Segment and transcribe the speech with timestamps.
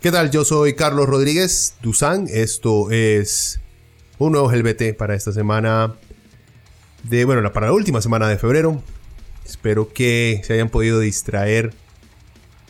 [0.00, 0.30] ¿Qué tal?
[0.30, 2.26] Yo soy Carlos Rodríguez Duzán.
[2.30, 3.60] Esto es
[4.16, 5.94] un nuevo GLBT para esta semana
[7.02, 8.82] de, bueno, para la última semana de febrero.
[9.44, 11.74] Espero que se hayan podido distraer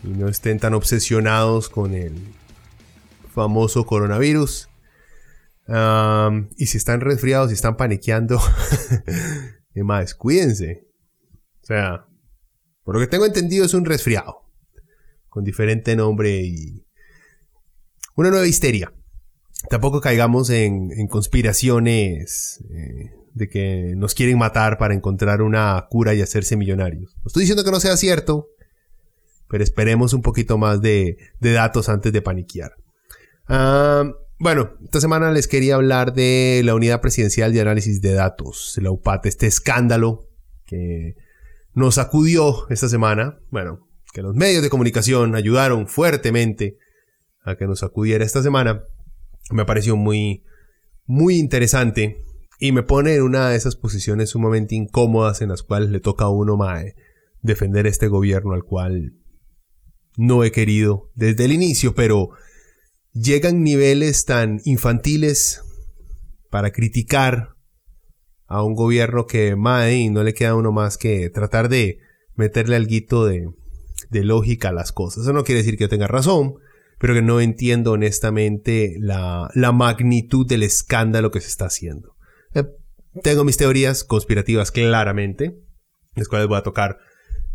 [0.03, 2.21] y no estén tan obsesionados con el
[3.33, 4.69] famoso coronavirus.
[6.57, 8.43] y si están resfriados, si están paniqueando,
[9.77, 10.89] más, cuídense.
[11.63, 12.07] O sea,
[12.83, 14.51] por lo que tengo entendido es un resfriado.
[15.29, 16.90] Con diferente nombre y
[18.17, 18.93] una nueva histeria.
[19.69, 26.23] Tampoco caigamos en, conspiraciones eh, de que nos quieren matar para encontrar una cura y
[26.23, 27.15] hacerse millonarios.
[27.17, 28.49] No estoy diciendo que no sea cierto,
[29.49, 32.77] pero esperemos un poquito más de, datos antes de paniquear.
[33.49, 38.79] Ah, bueno, esta semana les quería hablar de la Unidad Presidencial de Análisis de Datos,
[38.81, 40.29] la UPAT, este escándalo
[40.65, 41.17] que
[41.75, 43.39] nos acudió esta semana.
[43.51, 46.79] Bueno, que los medios de comunicación ayudaron fuertemente
[47.43, 48.85] a que nos acudiera esta semana,
[49.51, 50.45] me pareció muy,
[51.07, 52.23] muy interesante
[52.59, 56.27] y me pone en una de esas posiciones sumamente incómodas en las cuales le toca
[56.27, 56.95] a uno mae,
[57.43, 59.15] defender este gobierno al cual
[60.17, 62.31] no he querido desde el inicio, pero
[63.13, 65.63] llegan niveles tan infantiles
[66.51, 67.55] para criticar
[68.47, 71.99] a un gobierno que mae, no le queda a uno más que tratar de
[72.35, 73.49] meterle algo de,
[74.11, 75.23] de lógica a las cosas.
[75.23, 76.55] Eso no quiere decir que tenga razón,
[77.01, 82.15] pero que no entiendo honestamente la, magnitud del escándalo que se está haciendo.
[82.55, 82.65] Eh,
[83.23, 85.59] tengo mis teorías conspirativas claramente,
[86.15, 86.99] las cuales voy a tocar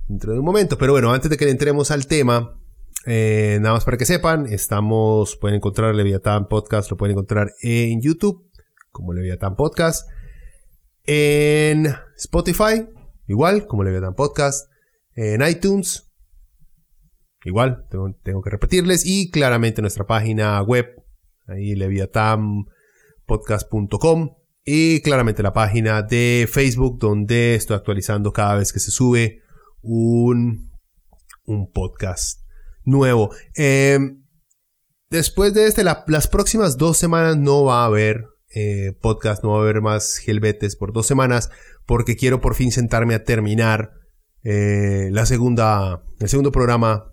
[0.07, 2.59] dentro de un momento, pero bueno, antes de que entremos al tema,
[3.05, 8.01] eh, nada más para que sepan, estamos, pueden encontrar Leviatán Podcast, lo pueden encontrar en
[8.01, 8.49] YouTube,
[8.89, 10.09] como Leviatán Podcast,
[11.03, 12.87] en Spotify,
[13.27, 14.71] igual, como Leviatán Podcast,
[15.13, 16.04] en iTunes,
[17.45, 19.05] Igual, tengo, que repetirles.
[19.05, 20.87] Y claramente nuestra página web,
[21.47, 24.35] ahí leviatampodcast.com.
[24.65, 29.43] Y claramente la página de Facebook, donde estoy actualizando cada vez que se sube
[29.83, 30.71] un,
[31.45, 32.41] un podcast
[32.83, 33.29] nuevo.
[33.53, 34.23] Em,
[35.11, 39.59] después de este, las próximas dos semanas no va a haber eh, podcast, no va
[39.59, 41.51] a haber más gelbetes por dos semanas,
[41.85, 43.91] porque quiero por fin sentarme a terminar
[44.43, 47.11] eh, la segunda, el segundo programa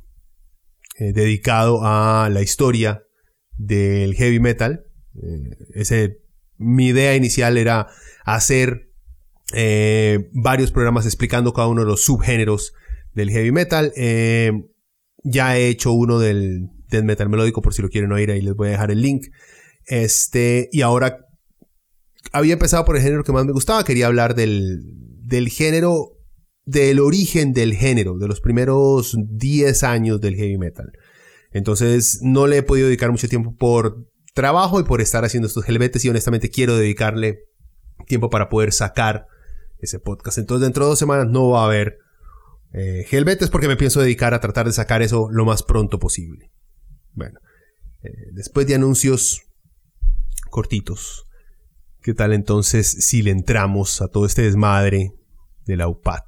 [0.98, 3.02] eh, dedicado a la historia
[3.56, 4.84] del heavy metal.
[5.14, 6.18] Eh, ese,
[6.58, 7.88] mi idea inicial era
[8.24, 8.90] hacer
[9.54, 12.74] eh, varios programas explicando cada uno de los subgéneros
[13.14, 13.92] del heavy metal.
[15.24, 18.54] ya he hecho uno del death metal melódico por si lo quieren oír, ahí les
[18.54, 19.26] voy a dejar el link.
[19.86, 21.26] Este, y ahora
[22.32, 24.82] había empezado por el género que más me gustaba, quería hablar del,
[25.22, 26.21] del género
[26.64, 30.92] del origen del género, de los primeros 10 años del heavy metal.
[31.50, 35.68] Entonces no le he podido dedicar mucho tiempo por trabajo y por estar haciendo estos
[35.68, 37.40] helvetes y honestamente quiero dedicarle
[38.06, 39.26] tiempo para poder sacar
[39.78, 40.38] ese podcast.
[40.38, 41.98] Entonces dentro de dos semanas no va a haber
[42.72, 46.50] eh, helvetes porque me pienso dedicar a tratar de sacar eso lo más pronto posible.
[47.12, 47.38] Bueno,
[48.02, 49.42] eh, después de anuncios
[50.50, 51.26] cortitos,
[52.00, 55.12] ¿qué tal entonces si le entramos a todo este desmadre
[55.66, 56.24] de la UPAT?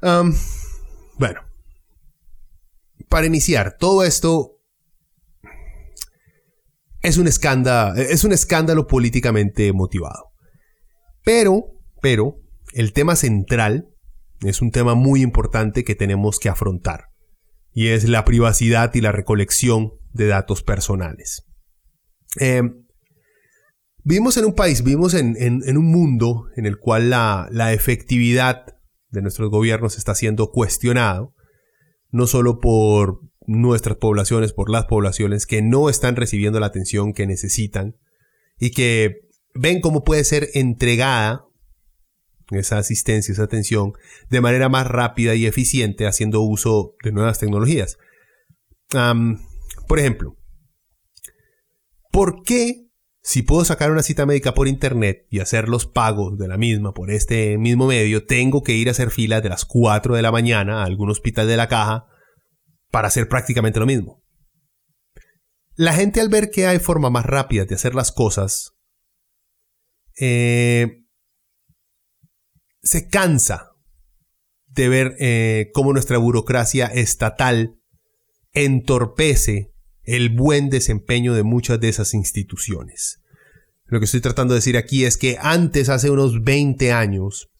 [0.00, 1.40] Bueno,
[3.08, 4.56] para iniciar, todo esto
[7.02, 10.32] es un escándalo, es un escándalo políticamente motivado.
[11.24, 11.64] Pero,
[12.02, 12.36] pero,
[12.72, 13.88] el tema central
[14.42, 17.06] es un tema muy importante que tenemos que afrontar.
[17.72, 21.44] Y es la privacidad y la recolección de datos personales.
[22.38, 22.86] Em,
[24.02, 25.36] vivimos en un país, vivimos en,
[25.76, 28.75] un mundo en el cual la, la efectividad
[29.16, 31.34] de nuestros gobiernos está siendo cuestionado,
[32.10, 37.26] no solo por nuestras poblaciones, por las poblaciones que no están recibiendo la atención que
[37.26, 37.96] necesitan
[38.58, 39.22] y que
[39.54, 41.46] ven cómo puede ser entregada
[42.50, 43.94] esa asistencia, esa atención
[44.28, 47.96] de manera más rápida y eficiente haciendo uso de nuevas tecnologías.
[49.88, 50.36] por ejemplo,
[52.12, 52.85] ¿por qué
[53.26, 56.94] si puedo sacar una cita médica por internet y hacer los pagos de la misma
[56.94, 60.30] por este mismo medio, tengo que ir a hacer filas de las 4 de la
[60.30, 62.06] mañana a algún hospital de la caja
[62.92, 64.22] para hacer prácticamente lo mismo?
[65.74, 68.76] La gente al ver que hay formas más rápidas de hacer las cosas,
[70.20, 71.02] eh,
[72.80, 73.72] se cansa
[74.66, 77.74] de ver eh, cómo nuestra burocracia estatal
[78.52, 79.72] entorpece
[80.06, 83.20] el buen desempeño de muchas de esas instituciones.
[83.84, 87.50] Lo que estoy tratando de decir aquí es que antes, hace unos 20 años,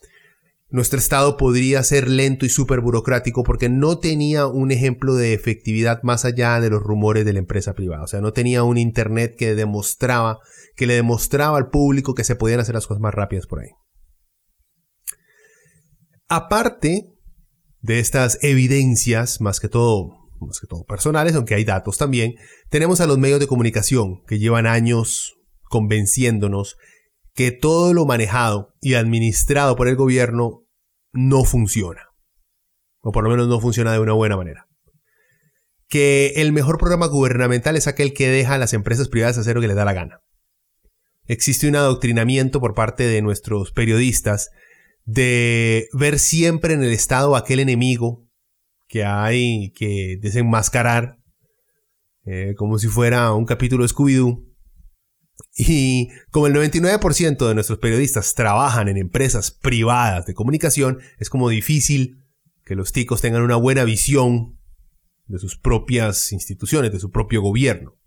[0.69, 6.03] nuestro Estado podría ser lento y súper burocrático porque no tenía un ejemplo de efectividad
[6.03, 8.03] más allá de los rumores de la empresa privada.
[8.03, 10.41] O sea, no tenía un Internet que demostraba,
[10.75, 13.71] que le demostraba al público que se podían hacer las cosas más rápidas por ahí.
[16.29, 17.13] Aparte
[17.81, 22.35] de estas evidencias, más que todo, más que todo personales, aunque hay datos también,
[22.69, 25.35] tenemos a los medios de comunicación que llevan años
[25.69, 26.77] convenciéndonos
[27.35, 30.65] que todo lo manejado y administrado por el gobierno
[31.12, 32.09] no funciona.
[33.00, 34.67] O por lo menos no funciona de una buena manera.
[35.88, 39.61] Que el mejor programa gubernamental es aquel que deja a las empresas privadas hacer lo
[39.61, 40.21] que les da la gana.
[41.27, 44.50] Existe un adoctrinamiento por parte de nuestros periodistas
[45.05, 48.25] de ver siempre en el Estado aquel enemigo
[48.97, 51.19] que hay que desenmascarar,
[52.25, 54.43] eh, como si fuera un capítulo Scooby-Doo.
[55.55, 61.51] Y como el 99% de nuestros periodistas trabajan en empresas privadas de comunicación, es como
[61.51, 62.25] difícil
[62.65, 64.59] que los ticos tengan una buena visión
[65.27, 67.99] de sus propias instituciones, de su propio gobierno.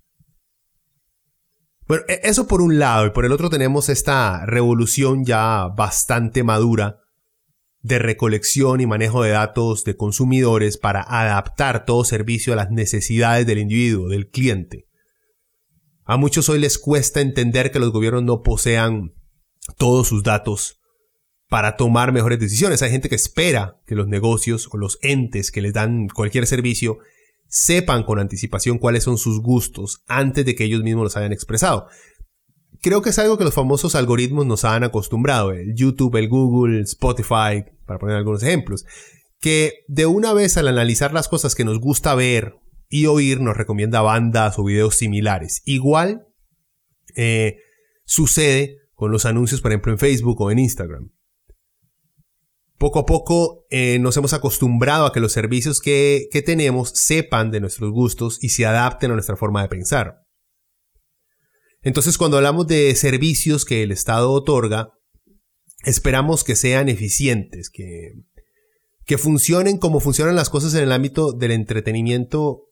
[1.88, 6.44] Bueno, e-, eso por un lado, y por el otro tenemos esta revolución ya bastante
[6.44, 6.98] madura
[7.82, 13.46] de recolección y manejo de datos de consumidores para adaptar todo servicio a las necesidades
[13.46, 14.88] del individuo, del cliente.
[16.04, 19.14] A muchos hoy les cuesta entender que los gobiernos no posean
[19.78, 20.80] todos sus datos
[21.48, 22.82] para tomar mejores decisiones.
[22.82, 27.00] Hay gente que espera que los negocios o los entes que les dan cualquier servicio
[27.48, 31.88] sepan con anticipación cuáles son sus gustos antes de que ellos mismos los hayan expresado.
[32.82, 36.82] Creo que es algo que los famosos algoritmos nos han acostumbrado, el YouTube, el Google,
[36.82, 38.86] Spotify, para poner algunos ejemplos,
[39.40, 42.56] que de una vez al analizar las cosas que nos gusta ver
[42.88, 45.62] y oír nos recomienda bandas o videos similares.
[45.66, 46.28] Igual
[47.16, 47.58] eh,
[48.06, 51.10] sucede con los anuncios, por ejemplo, en Facebook o en Instagram
[52.80, 57.52] poco a poco eh, nos hemos acostumbrado a que los servicios que, que tenemos sepan
[57.52, 60.24] de nuestros gustos y se adapten a nuestra forma de pensar.
[61.82, 64.92] Entonces, cuando hablamos de servicios que el Estado otorga,
[65.84, 68.14] esperamos que sean eficientes, que,
[69.06, 72.70] que funcionen como funcionan las cosas en el ámbito del entretenimiento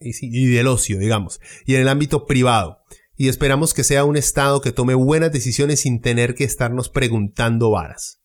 [0.00, 2.78] y, del ocio, digamos, y en el ámbito privado.
[3.16, 7.70] Y esperamos que sea un Estado que tome buenas decisiones sin tener que estarnos preguntando
[7.70, 8.20] varas.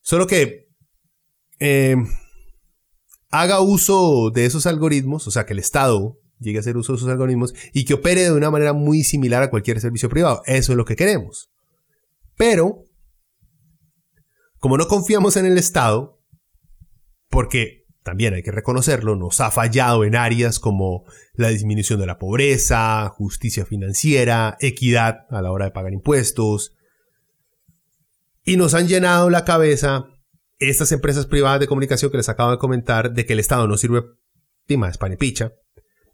[0.00, 0.68] Solo que
[1.58, 1.96] eh,
[3.28, 6.98] haga uso de esos algoritmos, o sea, que el Estado llegue a hacer uso de
[6.98, 10.42] esos algoritmos y que opere de una manera muy similar a cualquier servicio privado.
[10.46, 11.50] Eso es lo que queremos.
[12.36, 12.84] Pero,
[14.58, 16.20] como no confiamos en el Estado,
[17.28, 21.04] porque también hay que reconocerlo, nos ha fallado en áreas como
[21.34, 26.76] la disminución de la pobreza, justicia financiera, equidad a la hora de pagar impuestos,
[28.44, 30.06] y nos han llenado la cabeza
[30.58, 33.76] estas empresas privadas de comunicación que les acabo de comentar de que el Estado no
[33.76, 34.04] sirve
[34.76, 35.52] más pan y picha.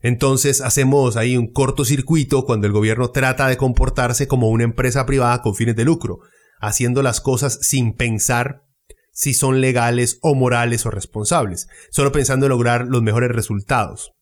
[0.03, 5.43] Entonces hacemos ahí un cortocircuito cuando el gobierno trata de comportarse como una empresa privada
[5.43, 6.19] con fines de lucro,
[6.61, 8.65] haciendo las cosas sin pensar
[9.13, 14.13] si son legales o morales o responsables, solo pensando en lograr los mejores resultados,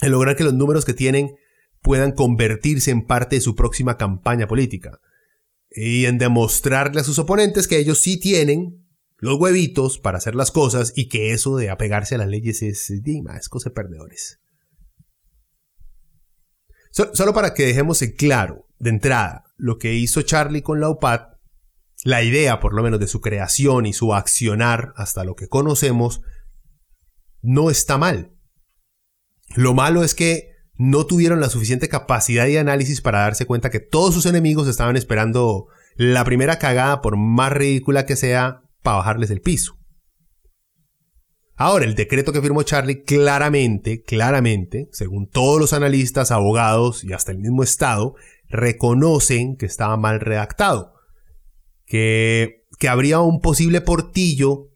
[0.00, 1.36] en lograr que los números que tienen
[1.82, 4.98] puedan convertirse en parte de su próxima campaña política
[5.70, 8.86] y en demostrarle a sus oponentes que ellos sí tienen
[9.18, 12.90] los huevitos para hacer las cosas y que eso de apegarse a las leyes es,
[12.90, 14.40] es cosa de perdedores.
[16.92, 21.20] Solo para que dejemos en claro, de entrada, lo que hizo Charlie con la UPAD,
[22.04, 26.20] la idea por lo menos de su creación y su accionar hasta lo que conocemos,
[27.40, 28.32] no está mal.
[29.54, 33.80] Lo malo es que no tuvieron la suficiente capacidad de análisis para darse cuenta que
[33.80, 39.30] todos sus enemigos estaban esperando la primera cagada, por más ridícula que sea, para bajarles
[39.30, 39.78] el piso.
[41.64, 47.30] Ahora, el decreto que firmó Charlie claramente, claramente, según todos los analistas, abogados y hasta
[47.30, 48.16] el mismo Estado,
[48.48, 50.94] reconocen que estaba mal redactado.
[51.86, 54.72] Que, que habría un posible portillo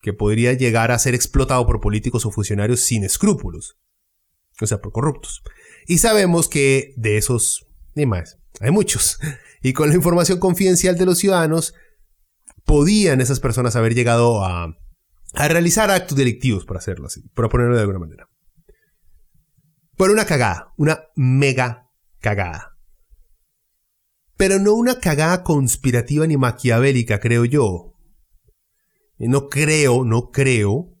[0.00, 3.80] que podría llegar a ser explotado por políticos o funcionarios sin escrúpulos,
[4.60, 5.42] o sea, por corruptos.
[5.88, 9.18] Y sabemos que de esos, ni más, hay muchos.
[9.60, 11.74] Y con la información confidencial de los ciudadanos,
[12.64, 14.76] podían esas personas haber llegado a,
[15.34, 18.28] a realizar actos delictivos, por hacerlo así, por ponerlo de alguna manera.
[19.96, 22.76] Por una cagada, una mega cagada.
[24.36, 27.94] Pero no una cagada conspirativa ni maquiavélica, creo yo.
[29.18, 30.98] No creo, no creo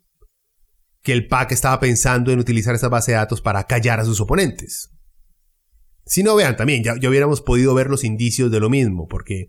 [1.02, 4.20] que el PAC estaba pensando en utilizar esa base de datos para callar a sus
[4.20, 4.90] oponentes.
[6.04, 9.48] Si no, vean, también ya hubiéramos podido ver los indicios de lo mismo, porque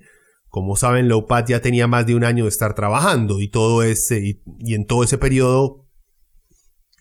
[0.53, 3.81] como saben, la UPAD ya tenía más de un año de estar trabajando y todo
[3.81, 4.19] ese,
[4.59, 5.89] y, en todo ese periodo,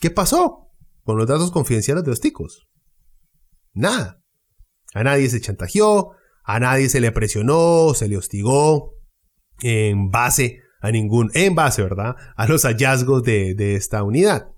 [0.00, 0.71] ¿qué pasó
[1.02, 2.66] con los datos confidenciales de los ticos?
[3.75, 4.23] Nada.
[4.94, 6.12] A nadie se chantajeó,
[6.44, 8.94] a nadie se le presionó, se le hostigó
[9.61, 12.16] en base a ningún, en base, ¿verdad?
[12.37, 14.49] A los hallazgos de, de esta unidad.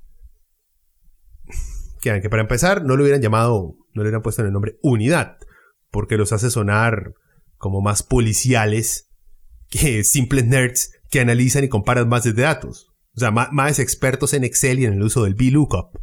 [2.01, 4.79] Que, que para empezar no le hubieran llamado, no le hubieran puesto en el nombre
[4.83, 5.39] unidad,
[5.91, 7.15] porque los hace sonar
[7.57, 9.11] como más policiales
[9.69, 12.89] que simples nerds que analizan y comparan bases de datos.
[13.17, 15.97] O sea, más, expertos en Excel y en el uso del VLOOKUP.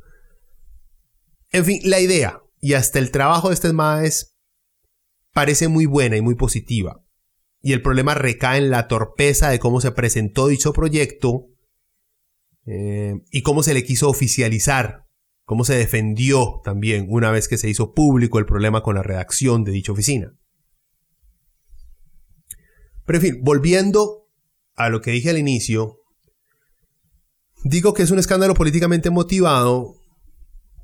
[1.51, 4.37] En fin, la idea y hasta el trabajo de este maes
[5.33, 7.03] parece muy buena y muy positiva.
[7.61, 11.47] Y el problema recae en la torpeza de cómo se presentó dicho proyecto
[12.65, 15.05] eh, y cómo se le quiso oficializar,
[15.43, 19.63] cómo se defendió también una vez que se hizo público el problema con la redacción
[19.63, 20.33] de dicha oficina.
[23.05, 24.27] Pero en fin, volviendo
[24.75, 25.97] a lo que dije al inicio,
[27.63, 29.95] digo que es un escándalo políticamente motivado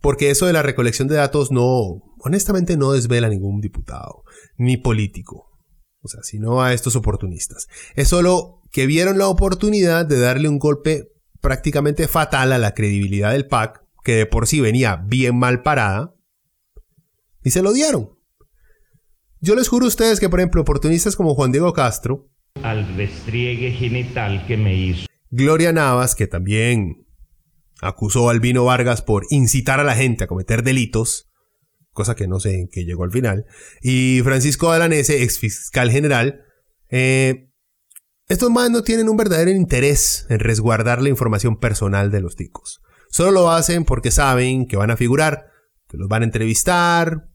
[0.01, 4.23] porque eso de la recolección de datos no, honestamente no desvela a ningún diputado
[4.57, 5.47] ni político.
[6.01, 7.67] O sea, sino a estos oportunistas.
[7.95, 11.09] Es solo que vieron la oportunidad de darle un golpe
[11.41, 16.13] prácticamente fatal a la credibilidad del PAC, que de por sí venía bien mal parada,
[17.43, 18.16] y se lo dieron.
[19.39, 22.29] Yo les juro a ustedes que, por ejemplo, oportunistas como Juan Diego Castro,
[22.63, 25.05] al restriegue genital que me hizo.
[25.29, 27.05] Gloria Navas, que también
[27.81, 31.29] acusó a Albino Vargas por incitar a la gente a cometer delitos,
[31.91, 33.45] cosa que no sé en qué llegó al final,
[33.81, 36.41] y Francisco Alanese, ex fiscal general,
[36.89, 37.51] eh,
[38.27, 42.81] estos más no tienen un verdadero interés en resguardar la información personal de los ticos.
[43.09, 45.51] Solo lo hacen porque saben que van a figurar,
[45.87, 47.26] que los van a entrevistar,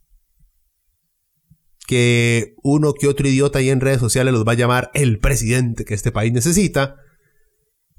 [1.87, 5.85] que uno que otro idiota ahí en redes sociales los va a llamar el presidente
[5.85, 6.97] que este país necesita.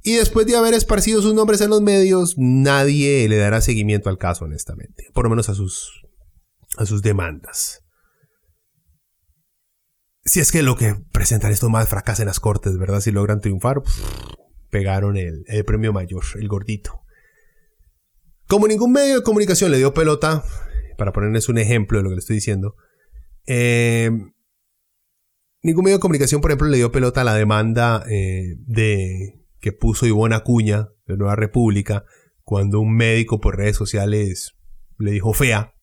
[0.01, 4.17] Y después de haber esparcido sus nombres en los medios, nadie le dará seguimiento al
[4.17, 5.07] caso, honestamente.
[5.13, 6.03] Por lo menos a sus,
[6.77, 7.81] a sus demandas.
[10.25, 13.01] Si es que lo que presentan estos más fracasa en las cortes, ¿verdad?
[13.01, 13.81] Si logran triunfar,
[14.69, 17.01] pegaron el, el premio mayor, el gordito.
[18.47, 20.43] Como ningún medio de comunicación le dio pelota,
[20.97, 22.75] para ponerles un ejemplo de lo que le estoy diciendo,
[23.45, 24.11] eh,
[25.61, 29.71] ningún medio de comunicación, por ejemplo, le dio pelota a la demanda eh, de que
[29.71, 32.05] puso Ivonne Acuña de Nueva República
[32.43, 34.55] cuando un médico por redes sociales
[34.99, 35.73] le dijo fea.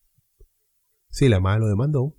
[1.09, 2.15] Sí, la madre lo demandó.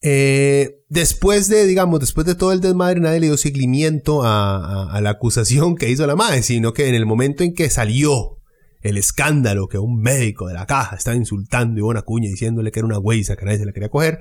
[0.00, 5.00] Eh, después de, digamos, después de todo el desmadre, nadie le dio seguimiento a, a
[5.00, 8.37] la acusación que hizo la madre, sino que en el momento en que salió
[8.82, 12.80] el escándalo que un médico de la caja estaba insultando a Ivonne Acuña diciéndole que
[12.80, 14.20] era una güeyza que nadie se la quería coger.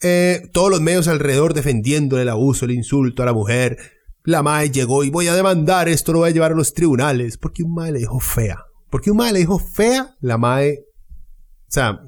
[0.00, 3.78] Eh, todos los medios alrededor defendiéndole el abuso, el insulto a la mujer.
[4.24, 7.38] La MAE llegó y voy a demandar, esto lo voy a llevar a los tribunales.
[7.38, 8.64] Porque un MAE le dijo fea.
[8.90, 10.80] Porque un MAE le dijo fea, la MAE...
[10.80, 12.00] O sea,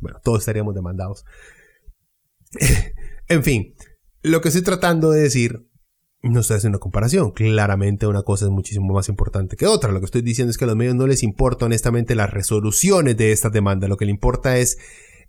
[0.00, 1.24] bueno, todos estaríamos demandados.
[3.28, 3.74] en fin,
[4.22, 5.67] lo que estoy tratando de decir
[6.22, 7.30] no estoy haciendo comparación.
[7.30, 9.92] Claramente una cosa es muchísimo más importante que otra.
[9.92, 13.16] Lo que estoy diciendo es que a los medios no les importa honestamente las resoluciones
[13.16, 13.88] de estas demandas.
[13.88, 14.78] Lo que le importa es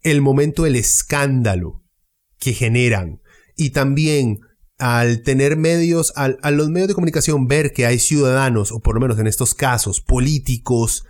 [0.01, 1.83] el momento del escándalo
[2.39, 3.21] que generan.
[3.55, 4.39] Y también
[4.77, 9.01] al tener medios, a los medios de comunicación ver que hay ciudadanos, o por lo
[9.01, 11.03] menos en estos casos, políticos,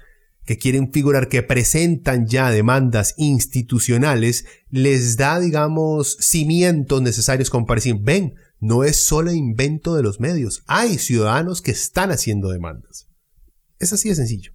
[0.44, 7.78] que quieren figurar, que presentan ya demandas institucionales, les da, digamos, cimientos necesarios como para
[7.78, 13.08] decir, ven, no es solo invento de los medios, hay ciudadanos que están haciendo demandas.
[13.80, 14.54] Es así de sencillo.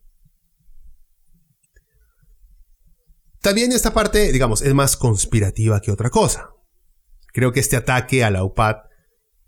[3.41, 6.51] También esta parte, digamos, es más conspirativa que otra cosa.
[7.33, 8.77] Creo que este ataque a la UPAD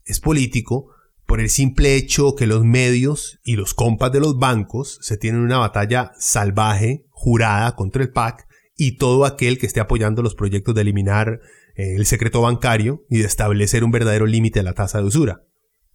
[0.05, 0.91] es político
[1.27, 5.41] por el simple hecho que los medios y los compas de los bancos se tienen
[5.41, 8.47] una batalla salvaje, jurada contra el PAC
[8.77, 11.41] y todo aquel que esté apoyando los proyectos de eliminar
[11.77, 15.43] el secreto bancario y de establecer un verdadero límite a la tasa de usura.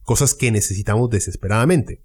[0.04, 2.04] cosas que necesitamos desesperadamente.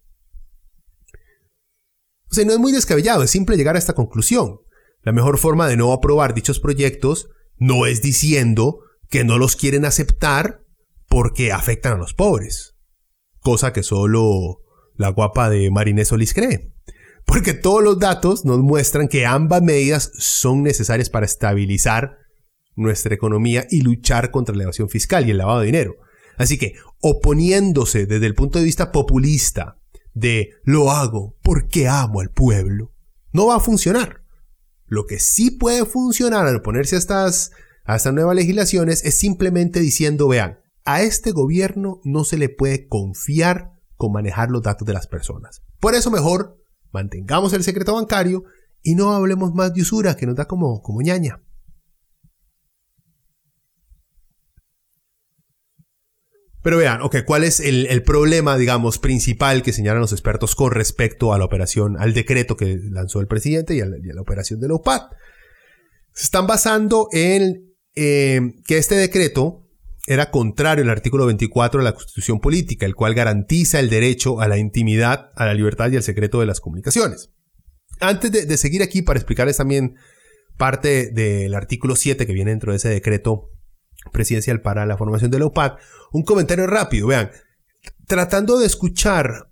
[2.30, 4.59] O sea, no es muy descabellado, es simple llegar a esta conclusión.
[5.02, 9.85] La mejor forma de no aprobar dichos proyectos no es diciendo que no los quieren
[9.85, 10.61] aceptar
[11.09, 12.76] porque afectan a los pobres.
[13.40, 14.59] Cosa que solo
[14.95, 16.73] la guapa de Marinés Solís cree.
[17.25, 22.18] Porque todos los datos nos muestran que ambas medidas son necesarias para estabilizar
[22.76, 25.97] nuestra economía y luchar contra la evasión fiscal y el lavado de dinero.
[26.37, 29.78] Así que, oponiéndose desde el punto de vista populista
[30.14, 32.92] de lo hago porque amo al pueblo,
[33.33, 34.23] no va a funcionar.
[34.87, 37.50] Lo que sí puede funcionar al oponerse a estas,
[37.85, 42.87] a estas nuevas legislaciones es simplemente diciendo, vean, a este gobierno no se le puede
[42.87, 45.62] confiar con manejar los datos de las personas.
[45.80, 48.45] Por eso mejor mantengamos el secreto bancario
[48.83, 51.42] y no hablemos más de usura que nos da como, como ñaña.
[56.66, 61.32] Pero vean, ok, ¿cuál es el, problema, digamos, principal que señalan los expertos con respecto
[61.32, 64.75] a la operación, al decreto que lanzó el presidente y a la, operación de la
[64.75, 65.02] UPAD?
[66.12, 69.68] Se están basando en eh, que este decreto
[70.08, 74.49] era contrario al artículo 24 de la Constitución Política, el cual garantiza el derecho a
[74.49, 77.30] la intimidad, a la libertad y al secreto de las comunicaciones.
[78.00, 79.94] Antes de, de seguir aquí, para explicarles también
[80.56, 83.52] parte del artículo 7 que viene dentro de ese decreto
[84.13, 85.77] presidencial para la formación de la UPAD.
[86.13, 87.31] Un comentario rápido, vean,
[88.07, 89.49] tratando de escuchar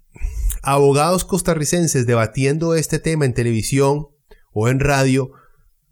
[0.63, 4.09] abogados costarricenses debatiendo este tema en televisión
[4.53, 5.33] o en radio,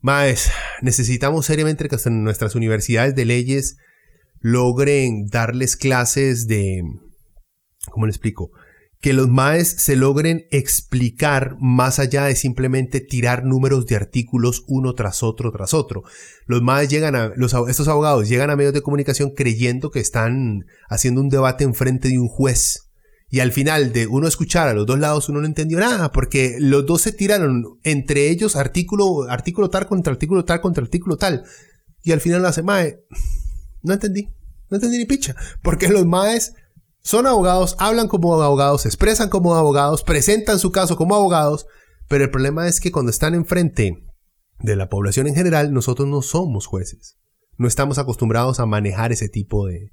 [0.00, 0.50] más
[0.80, 3.76] necesitamos seriamente que nuestras universidades de leyes
[4.40, 6.82] logren darles clases de,
[7.90, 8.50] ¿cómo le explico?
[9.02, 14.94] Que los MAES se logren explicar más allá de simplemente tirar números de artículos uno
[14.94, 16.04] tras otro tras otro.
[16.46, 17.32] Los MAES llegan a,
[17.68, 22.08] estos abogados llegan a medios de comunicación creyendo que están haciendo un debate en frente
[22.08, 22.90] de un juez.
[23.28, 26.56] Y al final de uno escuchar a los dos lados uno no entendió nada, porque
[26.60, 31.42] los dos se tiraron entre ellos artículo, artículo tal contra artículo tal contra artículo tal.
[32.04, 33.00] Y al final lo hace MAE.
[33.82, 34.28] No entendí.
[34.70, 35.34] No entendí ni picha.
[35.60, 36.54] Porque los MAES
[37.02, 41.66] son abogados, hablan como abogados, expresan como abogados, presentan su caso como abogados,
[42.08, 44.04] pero el problema es que cuando están enfrente
[44.60, 47.18] de la población en general, nosotros no somos jueces.
[47.58, 49.90] No estamos acostumbrados a manejar ese tipo de,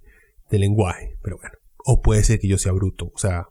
[0.51, 1.17] lenguaje.
[1.23, 3.11] Pero bueno, o puede ser que yo sea bruto.
[3.13, 3.45] O sea,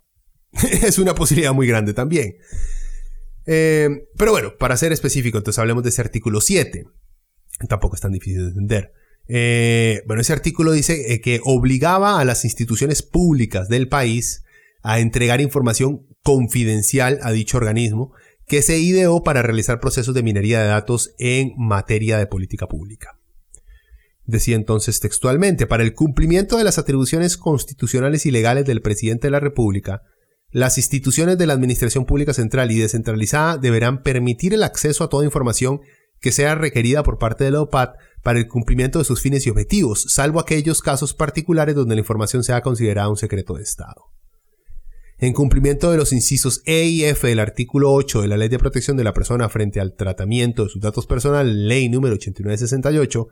[0.82, 2.34] es una posibilidad muy grande también.
[3.46, 6.84] Eh, pero bueno, para ser específico, entonces hablemos de ese artículo 7.
[7.68, 8.92] Tampoco es tan difícil de entender.
[9.28, 14.42] Eh, bueno, ese artículo dice eh, que obligaba a las instituciones públicas del país
[14.82, 18.12] a entregar información confidencial a dicho organismo
[18.46, 23.18] que se ideó para realizar procesos de minería de datos en materia de política pública.
[24.24, 29.30] Decía entonces textualmente, para el cumplimiento de las atribuciones constitucionales y legales del presidente de
[29.30, 30.02] la República,
[30.50, 35.26] las instituciones de la Administración Pública Central y descentralizada deberán permitir el acceso a toda
[35.26, 35.82] información
[36.20, 39.50] que sea requerida por parte de la OPAT para el cumplimiento de sus fines y
[39.50, 44.07] objetivos, salvo aquellos casos particulares donde la información sea considerada un secreto de Estado.
[45.20, 48.59] En cumplimiento de los incisos E y F del artículo 8 de la Ley de
[48.59, 53.26] Protección de la Persona frente al tratamiento de sus datos personales, ley número 8968,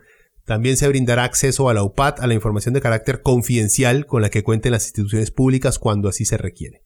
[0.45, 4.31] también se brindará acceso a la UPAT a la información de carácter confidencial con la
[4.31, 6.83] que cuenten las instituciones públicas cuando así se requiere.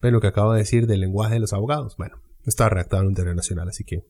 [0.00, 1.96] ¿Ven lo que acabo de decir del lenguaje de los abogados?
[1.96, 4.04] Bueno, está redactado en un internacional, así que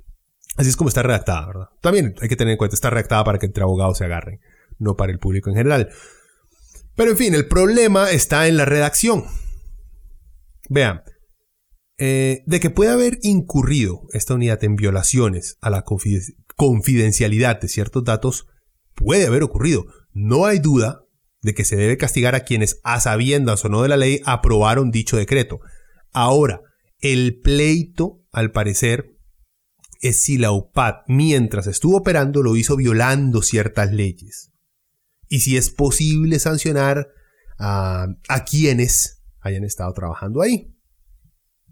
[0.57, 1.69] Así es como está redactada, ¿verdad?
[1.81, 4.41] También hay que tener en cuenta, está redactada para que entre abogados se agarren,
[4.79, 5.89] no para el público en general.
[6.95, 9.25] Pero en fin, el problema está en la redacción.
[10.69, 11.03] Vean,
[11.97, 15.85] eh, de que puede haber incurrido esta unidad en violaciones a la
[16.57, 18.47] confidencialidad de ciertos datos,
[18.95, 19.87] puede haber ocurrido.
[20.13, 21.01] No hay duda
[21.41, 24.91] de que se debe castigar a quienes, a sabiendas o no de la ley, aprobaron
[24.91, 25.61] dicho decreto.
[26.13, 26.61] Ahora,
[27.03, 29.19] el pleito, al parecer,
[30.01, 34.53] es si la UPAD, mientras estuvo operando, lo hizo violando ciertas leyes.
[35.29, 37.09] Y si es posible sancionar
[37.59, 40.75] a, quienes hayan estado trabajando ahí.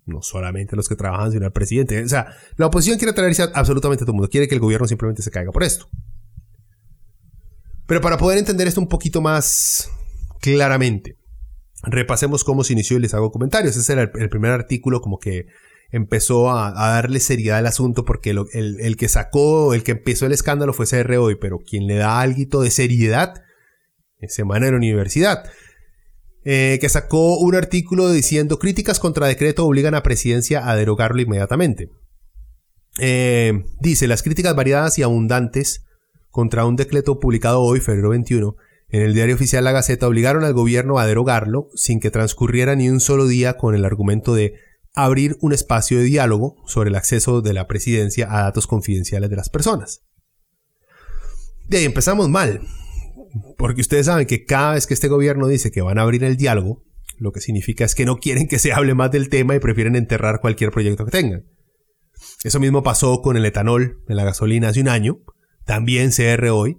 [0.05, 2.03] No solamente los que trabajan, sino al presidente.
[2.03, 4.31] O sea, la oposición quiere traerse absolutamente a todo el mundo.
[4.31, 5.89] Quiere que el gobierno simplemente se caiga por esto.
[7.87, 9.91] Pero para poder entender esto un poquito más
[10.41, 11.20] claramente,
[11.83, 13.77] repasemos cómo se inició y les hago comentarios.
[13.77, 15.47] Ese era el primer artículo como que
[15.93, 20.73] empezó a, darle seriedad al asunto porque el, que sacó, el que empezó el escándalo
[20.73, 23.43] fue CR hoy, pero quien le da algo de seriedad
[24.19, 25.45] es Semana de la Universidad.
[26.43, 31.91] Eh, que sacó un artículo diciendo críticas contra decreto obligan a presidencia a derogarlo inmediatamente.
[32.99, 35.85] Eh, dice, las críticas variadas y abundantes
[36.31, 38.57] contra un decreto publicado hoy, febrero 21,
[38.91, 42.89] en el diario oficial La Gaceta obligaron al gobierno a derogarlo sin que transcurriera ni
[42.89, 44.55] un solo día con el argumento de
[44.95, 49.37] abrir un espacio de diálogo sobre el acceso de la presidencia a datos confidenciales de
[49.37, 50.03] las personas.
[51.69, 52.63] De ahí empezamos mal,
[53.57, 56.37] porque ustedes saben que cada vez que este gobierno dice que van a abrir el
[56.37, 56.85] diálogo,
[57.19, 59.95] lo que significa es que no quieren que se hable más del tema y prefieren
[59.95, 61.47] enterrar cualquier proyecto que tengan.
[62.43, 65.21] Eso mismo pasó con el etanol en la gasolina hace un año,
[65.65, 66.79] también CR hoy,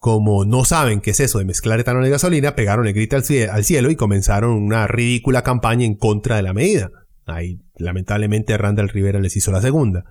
[0.00, 3.22] como no saben qué es eso de mezclar etanol y gasolina, pegaron el grito al,
[3.22, 6.90] cielo y comenzaron una ridícula campaña en contra de la medida.
[7.26, 10.04] Ahí, lamentablemente, Randall Rivera les hizo la segunda.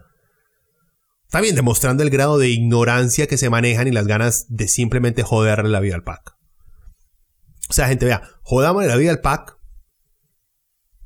[1.32, 5.69] También demostrando el grado de ignorancia que se manejan y las ganas de simplemente joderle
[5.69, 6.36] la vida al PAC.
[7.71, 9.58] O sea, gente, vea, jodamos la vida al PAC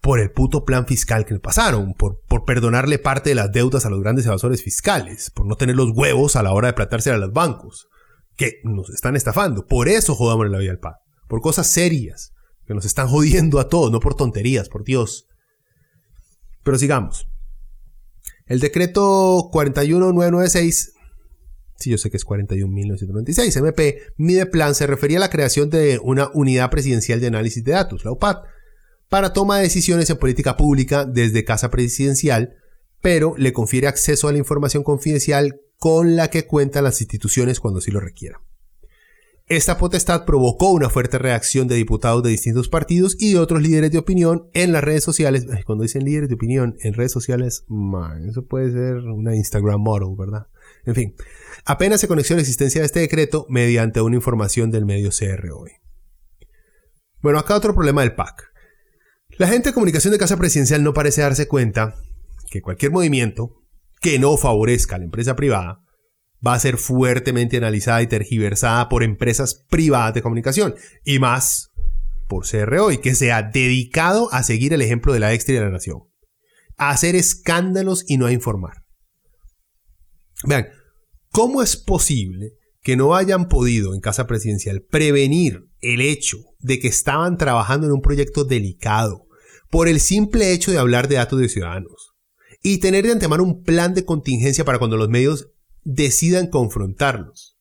[0.01, 3.85] por el puto plan fiscal que le pasaron, por, por perdonarle parte de las deudas
[3.85, 7.11] a los grandes evasores fiscales, por no tener los huevos a la hora de platarse
[7.11, 7.87] a los bancos
[8.35, 9.65] que nos están estafando.
[9.65, 10.97] Por eso jodamos la vida al PAC.
[11.27, 12.31] Por cosas serias.
[12.65, 15.27] Que nos están jodiendo a todos, no por tonterías, por Dios.
[16.63, 17.27] Pero sigamos.
[18.45, 20.93] El decreto 41996,
[21.77, 25.99] sí, yo sé que es 41.996, MP, mide plan, se refería a la creación de
[26.03, 28.43] una unidad presidencial de análisis de datos, la UPAD,
[29.09, 32.55] para toma de decisiones en política pública desde casa presidencial,
[33.01, 37.81] pero le confiere acceso a la información confidencial con la que cuentan las instituciones cuando
[37.81, 38.39] sí lo requieran.
[39.47, 43.91] Esta potestad provocó una fuerte reacción de diputados de distintos partidos y de otros líderes
[43.91, 45.45] de opinión en las redes sociales.
[45.65, 47.65] Cuando dicen líderes de opinión en redes sociales,
[48.29, 50.47] eso puede ser una Instagram model, ¿verdad?
[50.85, 51.15] En fin,
[51.65, 55.71] apenas se conoció la existencia de este decreto mediante una información del medio CR hoy.
[57.21, 58.53] Bueno, acá otro problema del PAC.
[59.31, 61.95] La gente de comunicación de Casa Presidencial no parece darse cuenta
[62.49, 63.62] que cualquier movimiento,
[64.03, 65.79] que no favorezca a la empresa privada
[66.45, 71.71] va a ser fuertemente analizada y tergiversada por empresas privadas de comunicación y más
[72.27, 75.69] por CRO y que sea dedicado a seguir el ejemplo de la extra de la
[75.69, 75.99] nación,
[76.75, 78.83] a hacer escándalos y no a informar.
[80.43, 80.67] Vean,
[81.29, 86.89] ¿cómo es posible que no hayan podido en Casa Presidencial prevenir el hecho de que
[86.89, 89.27] estaban trabajando en un proyecto delicado
[89.69, 92.12] por el simple hecho de hablar de datos de ciudadanos?
[92.63, 95.49] Y tener de antemano un plan de contingencia para cuando los medios
[95.83, 97.59] decidan confrontarlos.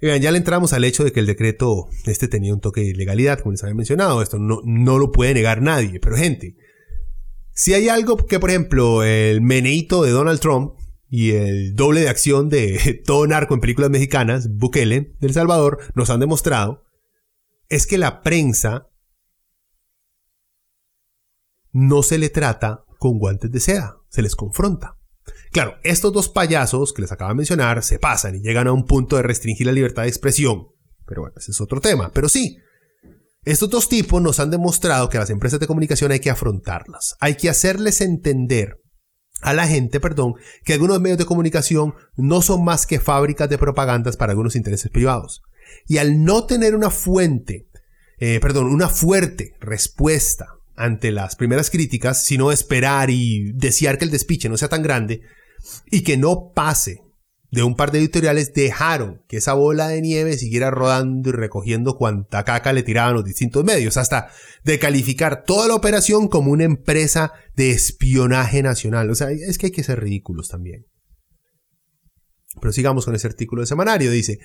[0.00, 3.38] ya le entramos al hecho de que el decreto este tenía un toque de ilegalidad,
[3.38, 6.56] como les había mencionado, esto no, no lo puede negar nadie, pero gente,
[7.54, 10.74] si hay algo que, por ejemplo, el meneito de Donald Trump
[11.08, 15.78] y el doble de acción de todo narco en películas mexicanas, Bukele, de El Salvador,
[15.94, 16.86] nos han demostrado,
[17.68, 18.88] es que la prensa
[21.70, 24.96] no se le trata con guantes de seda, se les confronta.
[25.50, 28.86] Claro, estos dos payasos que les acabo de mencionar se pasan y llegan a un
[28.86, 30.68] punto de restringir la libertad de expresión.
[31.04, 32.12] Pero bueno, ese es otro tema.
[32.14, 32.58] Pero sí,
[33.42, 37.16] estos dos tipos nos han demostrado que las empresas de comunicación hay que afrontarlas.
[37.18, 38.80] Hay que hacerles entender
[39.40, 40.34] a la gente, perdón,
[40.64, 44.92] que algunos medios de comunicación no son más que fábricas de propagandas para algunos intereses
[44.92, 45.42] privados.
[45.88, 47.66] Y al no tener una fuente,
[48.18, 50.46] eh, perdón, una fuerte respuesta
[50.82, 55.22] ante las primeras críticas, sino esperar y desear que el despiche no sea tan grande
[55.92, 57.02] y que no pase
[57.52, 61.96] de un par de editoriales dejaron que esa bola de nieve siguiera rodando y recogiendo
[61.96, 64.30] cuanta caca le tiraban los distintos medios, hasta
[64.64, 69.08] de calificar toda la operación como una empresa de espionaje nacional.
[69.10, 70.86] O sea, es que hay que ser ridículos también.
[72.60, 74.10] Pero sigamos con ese artículo de semanario.
[74.10, 74.38] Dice,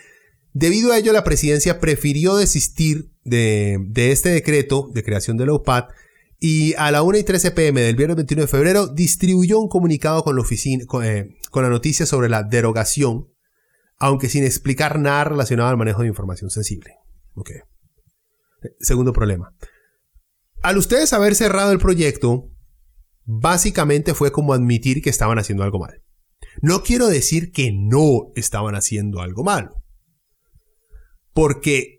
[0.53, 5.53] debido a ello la presidencia prefirió desistir de, de este decreto de creación de la
[5.53, 5.85] UPAD
[6.39, 10.23] y a la 1 y 13 pm del viernes 21 de febrero distribuyó un comunicado
[10.23, 10.43] con la,
[11.03, 13.27] eh, con, la noticia sobre la derogación,
[13.97, 16.93] aunque sin explicar nada relacionado al manejo de información sensible.
[17.33, 17.57] Okay.
[18.79, 19.55] Segundo problema.
[20.61, 22.51] Al ustedes haber cerrado el proyecto,
[23.25, 26.03] básicamente fue como admitir que estaban haciendo algo mal.
[26.61, 29.75] No quiero decir que no estaban haciendo algo malo.
[31.33, 31.96] Porque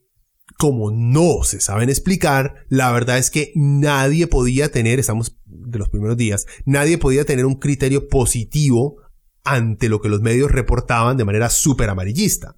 [0.58, 5.88] como no se saben explicar, la verdad es que nadie podía tener, estamos de los
[5.88, 8.96] primeros días, nadie podía tener un criterio positivo
[9.44, 12.56] ante lo que los medios reportaban de manera súper amarillista.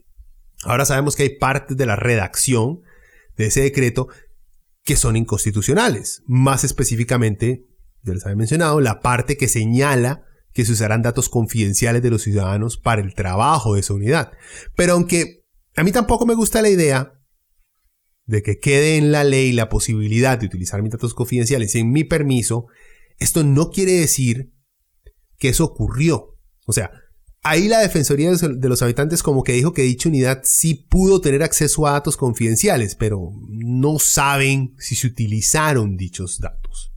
[0.65, 2.81] Ahora sabemos que hay partes de la redacción
[3.37, 4.09] de ese decreto
[4.83, 6.23] que son inconstitucionales.
[6.27, 7.67] Más específicamente,
[8.03, 12.23] ya les había mencionado, la parte que señala que se usarán datos confidenciales de los
[12.23, 14.33] ciudadanos para el trabajo de esa unidad.
[14.75, 15.45] Pero aunque
[15.77, 17.20] a mí tampoco me gusta la idea,
[18.27, 22.05] de que quede en la ley la posibilidad de utilizar mis datos confidenciales sin mi
[22.05, 22.67] permiso,
[23.19, 24.53] esto no quiere decir
[25.39, 26.39] que eso ocurrió.
[26.67, 26.91] O sea,
[27.43, 31.43] Ahí la Defensoría de los Habitantes como que dijo que dicha unidad sí pudo tener
[31.43, 36.93] acceso a datos confidenciales, pero no saben si se utilizaron dichos datos.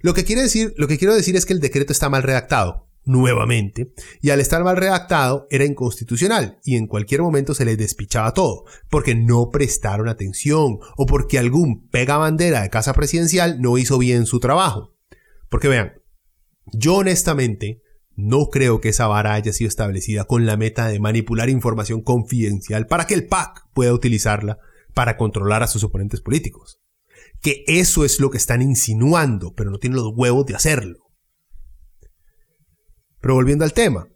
[0.00, 2.90] Lo que, quiere decir, lo que quiero decir es que el decreto está mal redactado,
[3.04, 8.32] nuevamente, y al estar mal redactado era inconstitucional y en cualquier momento se les despichaba
[8.34, 13.98] todo, porque no prestaron atención o porque algún pega bandera de casa presidencial no hizo
[13.98, 14.94] bien su trabajo.
[15.48, 15.92] Porque vean,
[16.72, 17.82] yo honestamente
[18.14, 22.86] no creo que esa vara haya sido establecida con la meta de manipular información confidencial
[22.86, 24.58] para que el PAC pueda utilizarla
[24.94, 26.80] para controlar a sus oponentes políticos.
[27.40, 30.98] Que eso es lo que están insinuando, pero no tienen los huevos de hacerlo.
[33.22, 34.08] Pero volviendo al tema.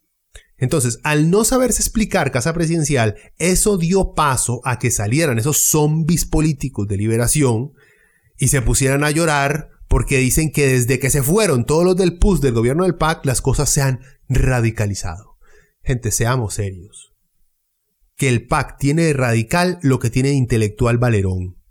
[0.58, 6.26] Entonces, al no saberse explicar Casa Presidencial, eso dio paso a que salieran esos zombies
[6.26, 7.72] políticos de liberación
[8.38, 12.18] y se pusieran a llorar porque dicen que desde que se fueron todos los del
[12.18, 15.36] PUS del gobierno del PAC, las cosas se han radicalizado.
[15.82, 17.14] Gente, seamos serios.
[18.16, 21.62] Que el PAC tiene de radical lo que tiene de intelectual Valerón.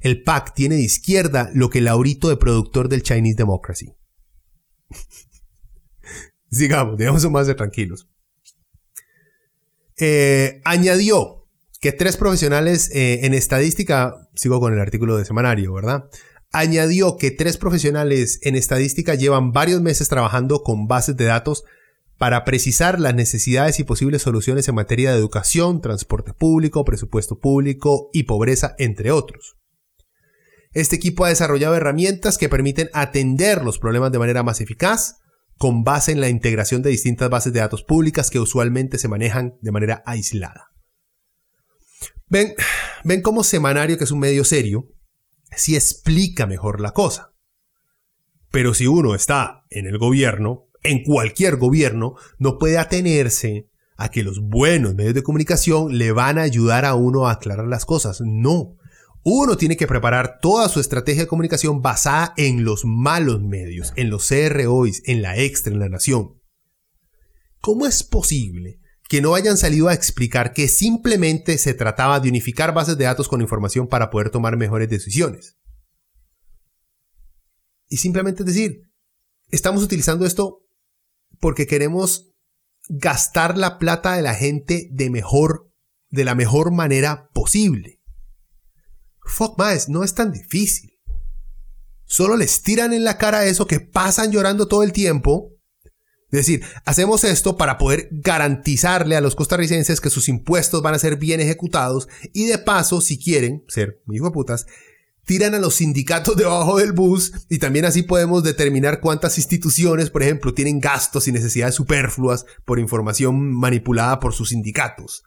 [0.00, 3.94] El PAC tiene de izquierda lo que Laurito de productor del Chinese Democracy.
[6.96, 8.08] Digamos más de tranquilos.
[9.98, 11.48] Eh, añadió
[11.80, 16.04] que tres profesionales eh, en estadística, sigo con el artículo de semanario, ¿verdad?
[16.52, 21.64] añadió que tres profesionales en estadística llevan varios meses trabajando con bases de datos
[22.18, 28.10] para precisar las necesidades y posibles soluciones en materia de educación, transporte público, presupuesto público
[28.12, 29.56] y pobreza, entre otros.
[30.72, 35.16] Este equipo ha desarrollado herramientas que permiten atender los problemas de manera más eficaz,
[35.62, 39.58] con base en la integración de distintas bases de datos públicas que usualmente se manejan
[39.60, 40.72] de manera aislada.
[42.26, 42.54] Ven,
[43.04, 44.88] ven cómo Semanario, que es un medio serio,
[45.54, 47.36] si explica mejor la cosa.
[48.50, 54.24] Pero si uno está en el gobierno, en cualquier gobierno, no puede atenerse a que
[54.24, 58.20] los buenos medios de comunicación le van a ayudar a uno a aclarar las cosas.
[58.20, 58.78] No.
[59.24, 64.10] Uno tiene que preparar toda su estrategia de comunicación basada en los malos medios, en
[64.10, 66.40] los CROs, en la extra, en la nación.
[67.60, 68.80] ¿Cómo es posible
[69.12, 73.28] que no hayan salido a explicar que simplemente se trataba de unificar bases de datos
[73.28, 75.58] con información para poder tomar mejores decisiones.
[77.90, 78.90] Y simplemente decir,
[79.50, 80.66] estamos utilizando esto
[81.40, 82.32] porque queremos
[82.88, 85.70] gastar la plata de la gente de mejor,
[86.08, 88.00] de la mejor manera posible.
[89.32, 90.90] Fuck más, no es tan difícil.
[92.04, 95.52] Solo les tiran en la cara eso que pasan llorando todo el tiempo
[96.32, 100.98] es decir, hacemos esto para poder garantizarle a los costarricenses que sus impuestos van a
[100.98, 104.66] ser bien ejecutados y de paso, si quieren ser hijo de putas,
[105.26, 110.22] tiran a los sindicatos debajo del bus y también así podemos determinar cuántas instituciones, por
[110.22, 115.24] ejemplo, tienen gastos y necesidades superfluas por información manipulada por sus sindicatos.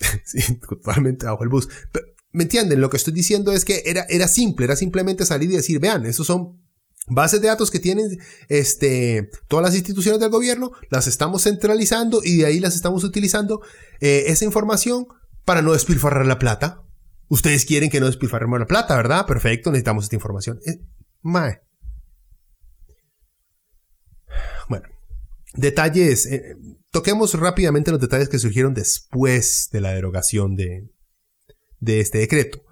[0.24, 1.68] sí, totalmente bajo el bus.
[2.32, 2.80] ¿Me entienden?
[2.80, 6.06] Lo que estoy diciendo es que era, era simple, era simplemente salir y decir, vean,
[6.06, 6.62] esos son
[7.06, 8.18] bases de datos que tienen
[8.48, 13.60] este, todas las instituciones del gobierno, las estamos centralizando y de ahí las estamos utilizando
[14.00, 15.06] eh, esa información
[15.44, 16.82] para no despilfarrar la plata.
[17.28, 19.26] Ustedes quieren que no despilfarremos la plata, ¿verdad?
[19.26, 20.58] Perfecto, necesitamos esta información.
[20.66, 20.80] Eh,
[24.68, 24.88] bueno,
[25.54, 26.26] detalles.
[26.26, 26.56] Eh,
[26.90, 30.90] toquemos rápidamente los detalles que surgieron después de la derogación de,
[31.82, 32.62] de este decreto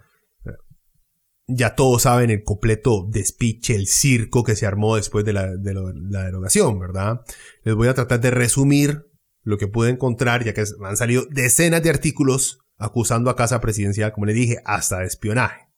[1.52, 6.78] ya todos saben el completo despiche, el circo que se armó después de la, derogación,
[6.78, 7.20] ¿verdad?
[7.64, 9.06] Les voy a tratar de resumir
[9.42, 14.12] lo que pude encontrar, ya que han salido decenas de artículos acusando a Casa Presidencial,
[14.12, 15.68] como le dije, hasta de espionaje.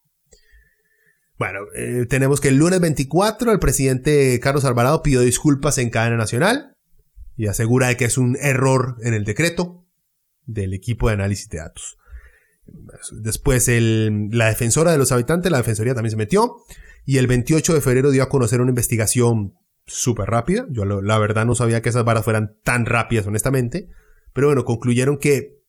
[1.38, 6.16] Bueno, eh, tenemos que el lunes 24 el presidente Carlos Alvarado pidió disculpas en cadena
[6.16, 6.76] nacional
[7.36, 9.86] y asegura de que es un error en el decreto
[10.44, 11.96] del equipo de análisis de datos.
[13.12, 16.56] Después la defensora de los habitantes, la defensoría también se metió.
[17.04, 19.54] Y el 28 de febrero dio a conocer una investigación
[19.86, 20.66] súper rápida.
[20.70, 23.88] Yo la verdad no sabía que esas varas fueran tan rápidas, honestamente.
[24.32, 25.62] Pero bueno, concluyeron que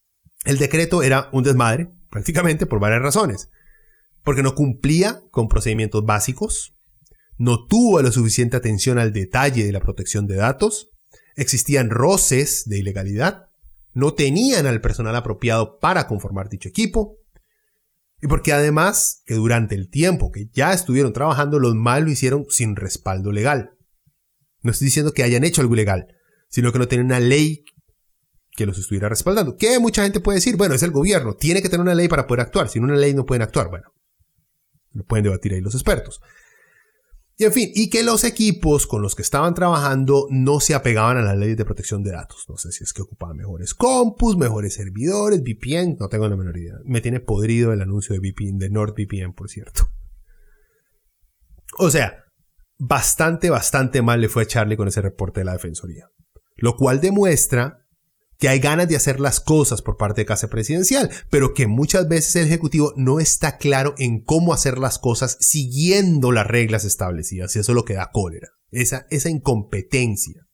[0.44, 3.50] el decreto era un desmadre, prácticamente por varias razones.
[4.22, 6.74] Porque no cumplía con procedimientos básicos,
[7.36, 10.90] no tuvo la suficiente atención al detalle de la protección de datos,
[11.36, 13.48] existían roces de ilegalidad,
[13.94, 17.18] no tenían al personal apropiado para conformar dicho equipo,
[18.20, 22.46] y porque además que durante el tiempo que ya estuvieron trabajando, los mal lo hicieron
[22.48, 23.72] sin respaldo legal.
[24.62, 26.06] No estoy diciendo que hayan hecho algo ilegal,
[26.48, 27.64] sino que no tienen una ley
[28.52, 29.56] que los estuviera respaldando.
[29.56, 32.26] Que mucha gente puede decir, bueno, es el gobierno, tiene que tener una ley para
[32.26, 33.68] poder actuar, sin una ley no pueden actuar.
[33.68, 33.92] Bueno,
[34.92, 36.20] lo pueden debatir ahí los expertos.
[37.36, 41.16] Y en fin, y que los equipos con los que estaban trabajando no se apegaban
[41.16, 42.46] a las leyes de protección de datos.
[42.48, 46.56] No sé si es que ocupaban mejores compus, mejores servidores, VPN, no tengo la menor
[46.56, 46.74] idea.
[46.84, 49.88] Me tiene podrido el anuncio de VPN, de NordVPN, por cierto.
[51.76, 52.24] O sea,
[52.78, 56.08] bastante, bastante mal le fue a Charlie con ese reporte de la Defensoría.
[56.56, 57.83] Lo cual demuestra
[58.44, 62.08] que hay ganas de hacer las cosas por parte de Casa Presidencial, pero que muchas
[62.08, 67.56] veces el Ejecutivo no está claro en cómo hacer las cosas siguiendo las reglas establecidas,
[67.56, 70.46] y eso es lo que da cólera, esa, esa incompetencia.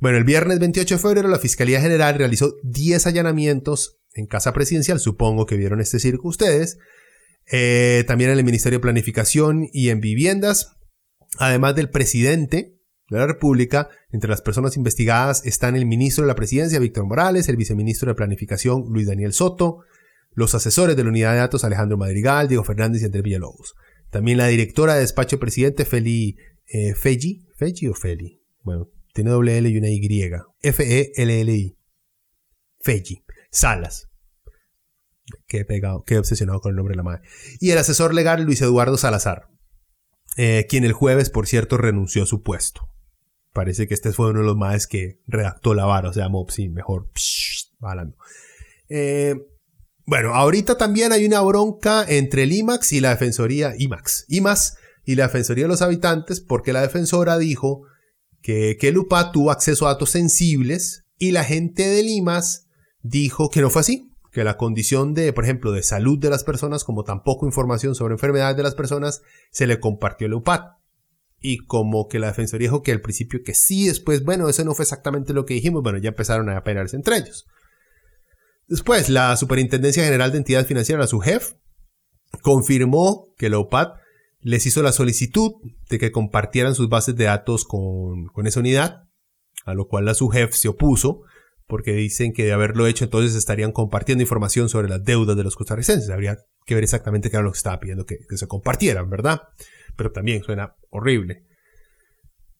[0.00, 4.98] Bueno, el viernes 28 de febrero la Fiscalía General realizó 10 allanamientos en Casa Presidencial,
[4.98, 6.78] supongo que vieron este circo ustedes,
[7.52, 10.78] eh, también en el Ministerio de Planificación y en Viviendas,
[11.38, 12.75] además del presidente
[13.08, 13.88] de la República.
[14.10, 18.14] Entre las personas investigadas están el ministro de la Presidencia, Víctor Morales, el viceministro de
[18.14, 19.80] Planificación, Luis Daniel Soto,
[20.32, 23.74] los asesores de la Unidad de Datos, Alejandro Madrigal, Diego Fernández y Andrés Villalobos.
[24.10, 26.36] También la directora de despacho presidente, Feli
[26.68, 27.46] eh, Feji,
[27.88, 28.42] o Feli.
[28.62, 30.30] Bueno, tiene doble L y una Y.
[30.60, 31.78] F-E-L-L-I.
[32.80, 33.24] Feji.
[33.50, 34.08] Salas.
[35.46, 37.22] Qué pegado, qué obsesionado con el nombre de la madre.
[37.60, 39.48] Y el asesor legal Luis Eduardo Salazar,
[40.36, 42.88] eh, quien el jueves, por cierto, renunció a su puesto.
[43.56, 47.08] Parece que este fue uno de los más que redactó la vara, o sea, mejor
[47.80, 48.14] hablando.
[48.90, 49.34] Eh,
[50.04, 55.14] bueno, ahorita también hay una bronca entre el IMAX y la Defensoría, IMAX, IMAX y
[55.14, 57.84] la Defensoría de los Habitantes, porque la defensora dijo
[58.42, 62.66] que, que el UPA tuvo acceso a datos sensibles y la gente del IMAX
[63.00, 66.44] dijo que no fue así, que la condición de, por ejemplo, de salud de las
[66.44, 70.60] personas, como tampoco información sobre enfermedades de las personas, se le compartió el UPAD.
[71.40, 74.74] Y como que la defensoría dijo que al principio que sí, después, bueno, eso no
[74.74, 77.46] fue exactamente lo que dijimos, bueno, ya empezaron a pelearse entre ellos.
[78.68, 81.54] Después, la Superintendencia General de Entidades Financieras, la SUGEF,
[82.42, 83.88] confirmó que la UPAD
[84.40, 85.52] les hizo la solicitud
[85.88, 89.08] de que compartieran sus bases de datos con, con esa unidad,
[89.64, 91.22] a lo cual la SUGEF se opuso
[91.66, 95.56] porque dicen que de haberlo hecho entonces estarían compartiendo información sobre las deudas de los
[95.56, 96.10] costarricenses.
[96.10, 99.42] Habría que ver exactamente qué era lo que estaba pidiendo que, se compartieran, ¿verdad?
[99.96, 101.44] Pero también suena horrible.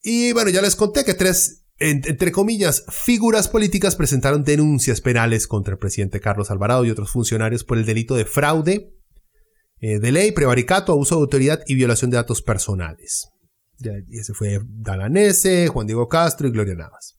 [0.03, 5.73] Y bueno, ya les conté que tres, entre comillas, figuras políticas presentaron denuncias penales contra
[5.73, 8.93] el presidente Carlos Alvarado y otros funcionarios por el delito de fraude
[9.81, 13.29] eh, de ley, prevaricato, abuso de autoridad y violación de datos personales.
[13.79, 17.16] Y ese fue Dalanese, Juan Diego Castro y Gloria Navas.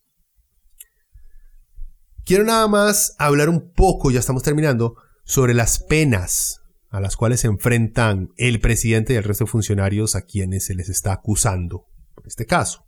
[2.27, 6.59] Quiero nada más hablar un poco, ya estamos terminando, sobre las penas
[6.89, 10.75] a las cuales se enfrentan el presidente y el resto de funcionarios a quienes se
[10.75, 12.85] les está acusando por este caso.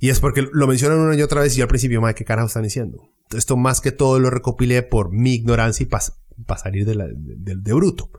[0.00, 2.24] Y es porque lo mencionan una y otra vez y yo al principio, madre, ¿qué
[2.24, 3.08] carajo están diciendo?
[3.30, 8.10] Esto más que todo lo recopilé por mi ignorancia y para salir de, de, bruto.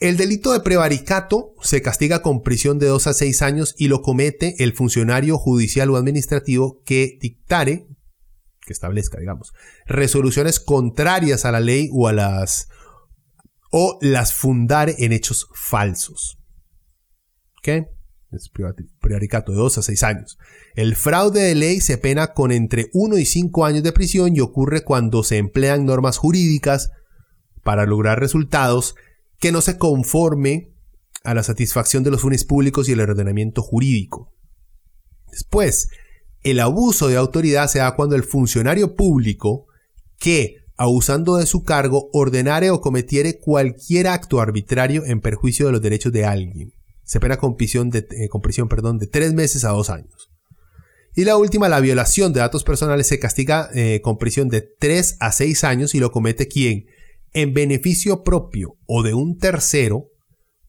[0.00, 4.02] El delito de prevaricato se castiga con prisión de 2 a 6 años y lo
[4.02, 7.86] comete el funcionario judicial o administrativo que dictare
[8.64, 9.52] que establezca, digamos,
[9.86, 12.68] resoluciones contrarias a la ley o a las
[13.70, 16.38] o las fundar en hechos falsos.
[17.62, 17.88] ¿Qué?
[18.30, 18.50] Es
[19.00, 20.38] prioricato de 2 a 6 años.
[20.74, 24.40] El fraude de ley se pena con entre 1 y 5 años de prisión y
[24.40, 26.90] ocurre cuando se emplean normas jurídicas
[27.62, 28.94] para lograr resultados
[29.38, 30.72] que no se conforme
[31.22, 34.32] a la satisfacción de los fines públicos y el ordenamiento jurídico.
[35.30, 35.88] Después,
[36.44, 39.66] el abuso de autoridad se da cuando el funcionario público
[40.18, 45.82] que, abusando de su cargo, ordenare o cometiere cualquier acto arbitrario en perjuicio de los
[45.82, 46.72] derechos de alguien.
[47.02, 48.28] Se pena con prisión de, eh,
[48.68, 50.30] perdón, de tres meses a dos años.
[51.16, 55.16] Y la última, la violación de datos personales se castiga eh, con prisión de tres
[55.20, 56.86] a seis años y lo comete quien,
[57.32, 60.08] en beneficio propio o de un tercero,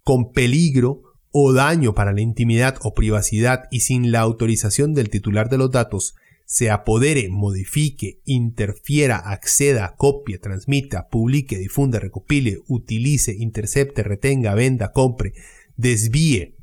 [0.03, 1.01] con peligro
[1.37, 5.69] o daño para la intimidad o privacidad y sin la autorización del titular de los
[5.69, 14.93] datos se apodere, modifique, interfiera, acceda, copie, transmita, publique, difunda, recopile, utilice, intercepte, retenga, venda,
[14.93, 15.33] compre,
[15.75, 16.55] desvíe,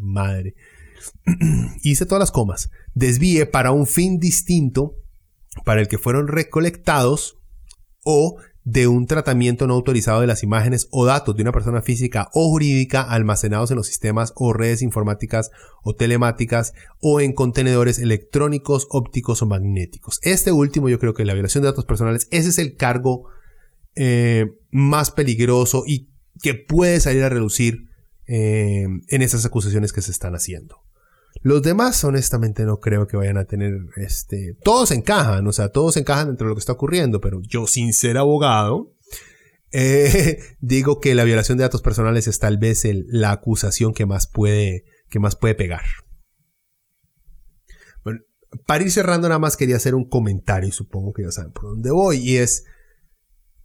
[0.00, 0.56] madre,
[1.84, 4.96] hice todas las comas, desvíe para un fin distinto
[5.64, 7.38] para el que fueron recolectados
[8.02, 8.38] o
[8.70, 12.50] de un tratamiento no autorizado de las imágenes o datos de una persona física o
[12.50, 15.50] jurídica almacenados en los sistemas o redes informáticas
[15.82, 20.20] o telemáticas o en contenedores electrónicos, ópticos o magnéticos.
[20.22, 23.30] Este último yo creo que la violación de datos personales, ese es el cargo
[23.94, 26.10] eh, más peligroso y
[26.42, 27.86] que puede salir a reducir
[28.26, 30.76] eh, en esas acusaciones que se están haciendo.
[31.48, 35.96] Los demás, honestamente, no creo que vayan a tener, este, todos encajan, o sea, todos
[35.96, 38.94] encajan entre lo que está ocurriendo, pero yo, sin ser abogado,
[39.70, 44.26] Eh, digo que la violación de datos personales es tal vez la acusación que más
[44.26, 45.84] puede, que más puede pegar.
[48.04, 48.20] Bueno,
[48.66, 51.90] para ir cerrando nada más quería hacer un comentario, supongo que ya saben por dónde
[51.90, 52.64] voy, y es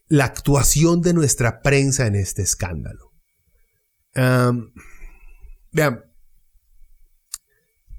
[0.07, 3.11] la actuación de nuestra prensa en este escándalo.
[4.15, 6.12] vean,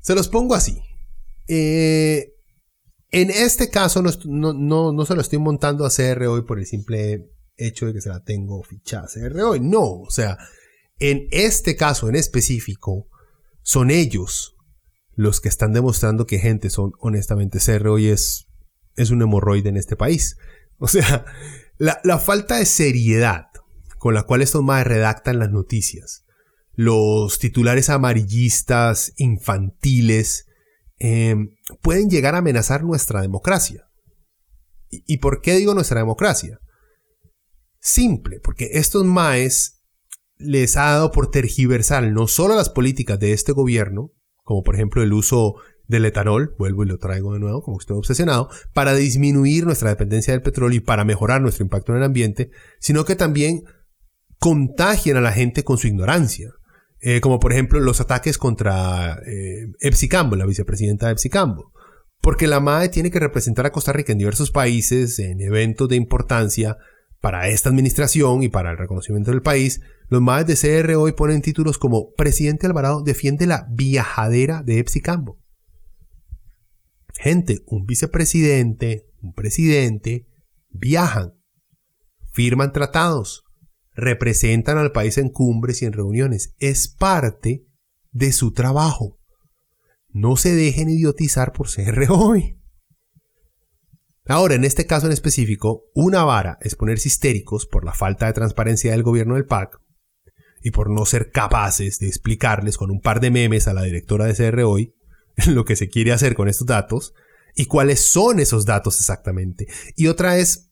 [0.05, 0.79] se los pongo así.
[1.49, 2.35] Eh,
[3.11, 4.53] en este caso no,
[4.93, 8.11] no, se lo estoy montando a CR hoy por el simple hecho de que se
[8.11, 9.61] la tengo fichada a CR hoy.
[9.61, 10.37] No, o sea,
[10.99, 13.09] en este caso en específico,
[13.63, 14.57] son ellos
[15.15, 18.49] los que están demostrando que gente son honestamente CR hoy es,
[18.97, 20.37] es un hemorroide en este país.
[20.79, 21.25] O sea,
[21.79, 23.47] la, falta de seriedad
[23.99, 26.24] con la cual estos más redactan las noticias,
[26.77, 30.47] los titulares amarillistas, infantiles,
[30.99, 33.89] em, pueden llegar a amenazar nuestra democracia.
[34.91, 36.61] ¿Y, por qué digo nuestra democracia?
[37.81, 39.83] Simple, porque estos maes
[40.37, 44.13] les ha dado por tergiversar no solo las políticas de este gobierno,
[44.45, 45.57] como por ejemplo el uso
[45.87, 50.33] del etanol, vuelvo y lo traigo de nuevo, como estoy obsesionado, para disminuir nuestra dependencia
[50.33, 53.65] del petróleo y para mejorar nuestro impacto en el ambiente, sino que también
[54.39, 56.53] contagian a la gente con su ignorancia.
[57.07, 61.67] Eh, como por ejemplo los ataques contra eh, Epsi Campbell, la vicepresidenta de Epsi Campbell.
[62.23, 65.97] Porque la MAE tiene que representar a Costa Rica en diversos países, en eventos de
[65.97, 66.79] importancia
[67.21, 69.83] para esta administración y para el reconocimiento del país.
[70.09, 75.03] Los MAE de CR hoy ponen títulos como Presidente Alvarado defiende la viajadera de Epsi
[75.03, 75.35] Campbell.
[77.19, 80.27] Gente, un vicepresidente, un presidente,
[80.71, 81.35] viajan,
[82.33, 83.44] firman tratados,
[83.95, 86.55] representan al país en cumbres y en reuniones.
[86.59, 87.67] Es parte
[88.13, 89.19] de su trabajo.
[90.09, 92.59] No se dejen idiotizar por ser hoy.
[94.27, 98.33] Ahora, en este caso en específico, una vara es ponerse histéricos por la falta de
[98.33, 99.81] transparencia del gobierno del PAC
[100.63, 104.25] y por no ser capaces de explicarles con un par de memes a la directora
[104.25, 104.95] de CR hoy
[105.49, 107.13] lo que se quiere hacer con estos datos
[107.55, 109.67] y cuáles son esos datos exactamente.
[109.95, 110.71] Y otra es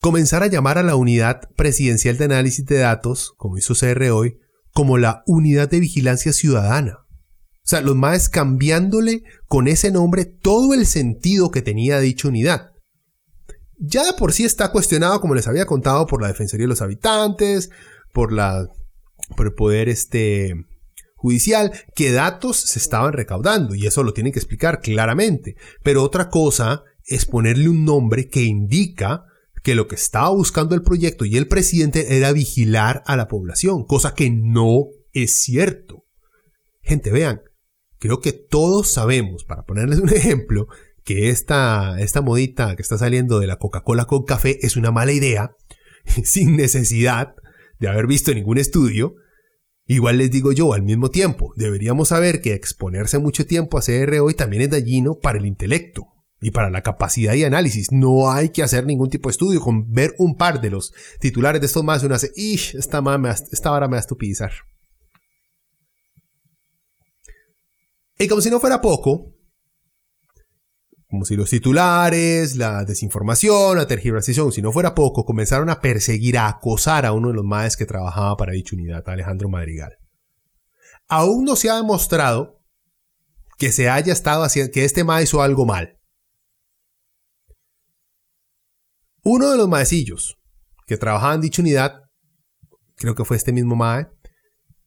[0.00, 4.38] comenzar a llamar a la unidad presidencial de análisis de datos, como hizo CR hoy,
[4.72, 6.98] como la unidad de vigilancia ciudadana.
[7.68, 12.70] O sea, los más cambiándole con ese nombre todo el sentido que tenía dicha unidad.
[13.78, 16.82] Ya de por sí está cuestionado, como les había contado, por la Defensoría de los
[16.82, 17.70] Habitantes,
[18.12, 18.66] por la
[19.36, 20.54] por el poder este
[21.16, 25.56] judicial qué datos se estaban recaudando y eso lo tienen que explicar claramente.
[25.82, 29.24] Pero otra cosa es ponerle un nombre que indica
[29.62, 33.84] que lo que estaba buscando el proyecto y el presidente era vigilar a la población,
[33.84, 36.04] cosa que no es cierto.
[36.80, 37.42] Gente, vean,
[37.98, 40.68] creo que todos sabemos, para ponerles un ejemplo,
[41.04, 45.12] que esta, esta modita que está saliendo de la Coca-Cola con café es una mala
[45.12, 45.56] idea,
[46.24, 47.34] sin necesidad
[47.78, 49.14] de haber visto ningún estudio,
[49.90, 54.18] Igual les digo yo, al mismo tiempo, deberíamos saber que exponerse mucho tiempo a CR
[54.20, 56.08] hoy también es dañino para el intelecto
[56.40, 57.92] y para la capacidad y análisis.
[57.92, 59.60] No hay que hacer ningún tipo de estudio.
[59.60, 62.74] Con ver un par de los titulares de estos más, uno hace, ¡ish!
[62.76, 63.02] Esta,
[63.50, 64.52] esta vara me va a estupidizar.
[68.18, 69.34] Y como si no fuera poco,
[71.08, 76.36] como si los titulares, la desinformación, la tergiversación, si no fuera poco, comenzaron a perseguir,
[76.36, 79.96] a acosar a uno de los maes que trabajaba para dicha unidad, Alejandro Madrigal.
[81.08, 82.60] Aún no se ha demostrado
[83.56, 85.97] que se haya estado haciendo, que este mae hizo algo mal.
[89.30, 90.38] Uno de los maecillos
[90.86, 92.00] que trabajaba en dicha unidad,
[92.96, 94.08] creo que fue este mismo mae,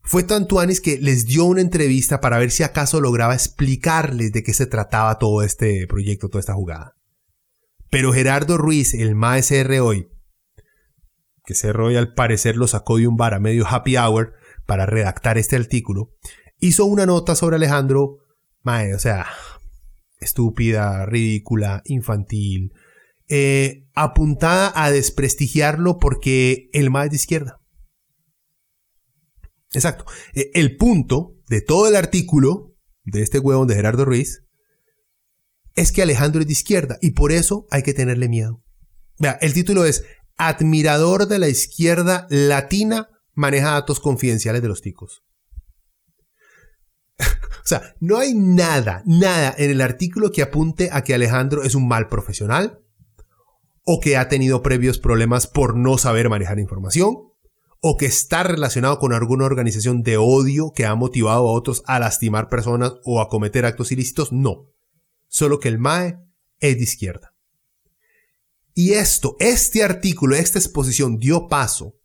[0.01, 4.41] fue tanto Anis que les dio una entrevista para ver si acaso lograba explicarles de
[4.41, 6.95] qué se trataba todo este proyecto, toda esta jugada.
[7.91, 10.07] Pero Gerardo Ruiz, el maestro hoy,
[11.45, 14.33] que CR hoy al parecer lo sacó de un bar a medio happy hour
[14.65, 16.15] para redactar este artículo,
[16.57, 18.17] hizo una nota sobre Alejandro,
[18.63, 19.27] mae, o sea,
[20.19, 22.73] estúpida, ridícula, infantil,
[23.33, 27.61] eh, apuntada a desprestigiarlo porque el es de izquierda.
[29.71, 30.03] Exacto.
[30.33, 32.75] E, el punto de todo el artículo
[33.05, 34.43] de este huevón de Gerardo Ruiz
[35.75, 38.65] es que Alejandro es de izquierda y por eso hay que tenerle miedo.
[39.17, 40.03] Vea, el título es
[40.35, 45.23] Admirador de la izquierda latina maneja datos confidenciales de los ticos.
[47.17, 51.75] o sea, no hay nada, nada en el artículo que apunte a que Alejandro es
[51.75, 52.81] un mal profesional
[53.83, 57.31] o que ha tenido previos problemas por no saber manejar información
[57.81, 61.99] o que está relacionado con alguna organización de odio que ha motivado a otros a
[61.99, 64.67] lastimar personas o a cometer actos ilícitos, no.
[65.27, 66.19] Solo que el MAE
[66.59, 67.33] es de izquierda.
[68.75, 71.95] Y esto, este artículo, esta exposición dio paso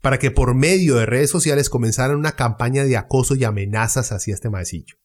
[0.00, 4.34] para que por medio de redes sociales comenzaran una campaña de acoso y amenazas hacia
[4.34, 4.96] este maecillo.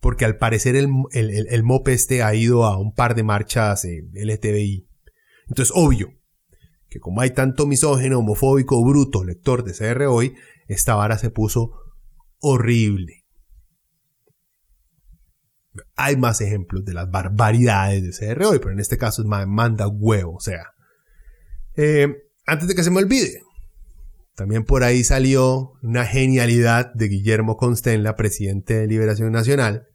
[0.00, 4.88] Porque al parecer el, el, MOP este ha ido a un par de marchas LTBI.
[5.48, 6.12] Entonces, obvio,
[6.88, 10.34] que como hay tanto misógeno, homofóbico, bruto, lector de CR hoy,
[10.68, 11.72] esta vara se puso
[12.38, 13.24] horrible.
[15.96, 19.88] Hay más ejemplos de las barbaridades de CR hoy, pero en este caso es manda
[19.88, 20.72] huevo, o sea.
[21.76, 22.08] Eh,
[22.46, 23.42] antes de que se me olvide,
[24.38, 29.88] también por ahí salió una genialidad de Guillermo Constenla, presidente de Liberación Nacional,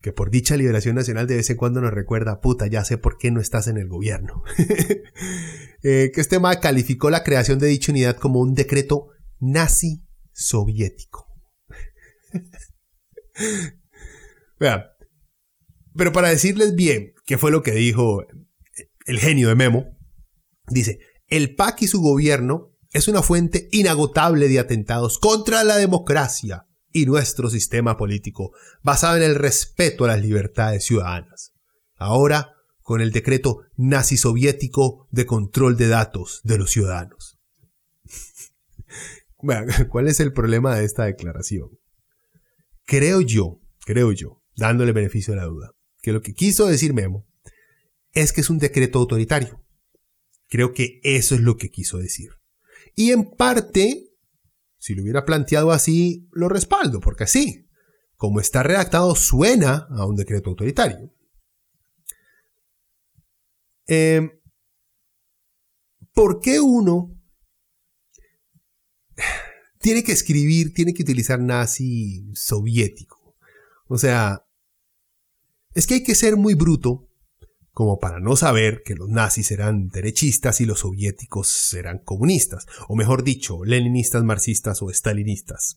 [0.00, 3.16] que por dicha Liberación Nacional de vez en cuando nos recuerda, puta, ya sé por
[3.16, 4.42] qué no estás en el gobierno.
[5.84, 11.24] Eh, que este tema calificó la creación de dicha unidad como un decreto nazi soviético.
[14.58, 14.82] Vean,
[15.94, 18.26] pero para decirles bien qué fue lo que dijo
[19.06, 19.96] el genio de Memo,
[20.66, 26.66] dice, el PAC y su gobierno es una fuente inagotable de atentados contra la democracia
[26.92, 31.52] y nuestro sistema político, basado en el respeto a las libertades ciudadanas.
[31.96, 37.38] Ahora, con el decreto nazi soviético de control de datos de los ciudadanos.
[39.88, 41.70] ¿Cuál es el problema de esta declaración?
[42.84, 47.26] Creo yo, creo yo, dándole beneficio de la duda, que lo que quiso decir Memo
[48.12, 49.64] es que es un decreto autoritario.
[50.48, 52.30] Creo que eso es lo que quiso decir.
[52.94, 54.10] Y en parte,
[54.78, 57.68] si lo hubiera planteado así, lo respaldo, porque así,
[58.16, 61.12] como está redactado, suena a un decreto autoritario.
[63.86, 64.30] Em,
[66.12, 67.16] ¿Por qué uno
[69.78, 73.36] tiene que escribir, tiene que utilizar nazi soviético?
[73.86, 74.44] O sea,
[75.74, 77.07] es que hay que ser muy bruto
[77.78, 82.96] como para no saber que los nazis eran derechistas y los soviéticos eran comunistas, o
[82.96, 85.76] mejor dicho, leninistas, marxistas o stalinistas,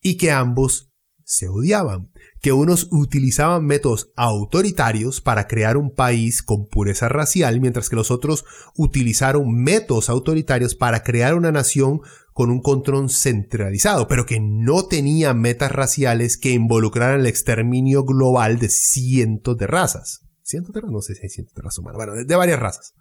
[0.00, 0.90] y que ambos
[1.22, 7.90] se odiaban, que unos utilizaban métodos autoritarios para crear un país con pureza racial, mientras
[7.90, 12.00] que los otros utilizaron métodos autoritarios para crear una nación
[12.32, 18.58] con un control centralizado, pero que no tenía metas raciales que involucraran el exterminio global
[18.58, 21.96] de cientos de razas cientos de razas, no sé si hay cientos de razas humanas,
[21.96, 22.94] bueno, de, varias razas.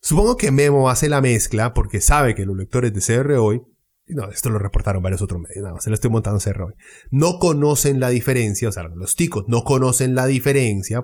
[0.00, 3.62] Supongo que Memo hace la mezcla porque sabe que los lectores de CR hoy,
[4.06, 6.74] no, esto lo reportaron varios otros medios, no, se lo estoy montando CR hoy,
[7.10, 11.02] no conocen la diferencia, o sea, los ticos no conocen la diferencia,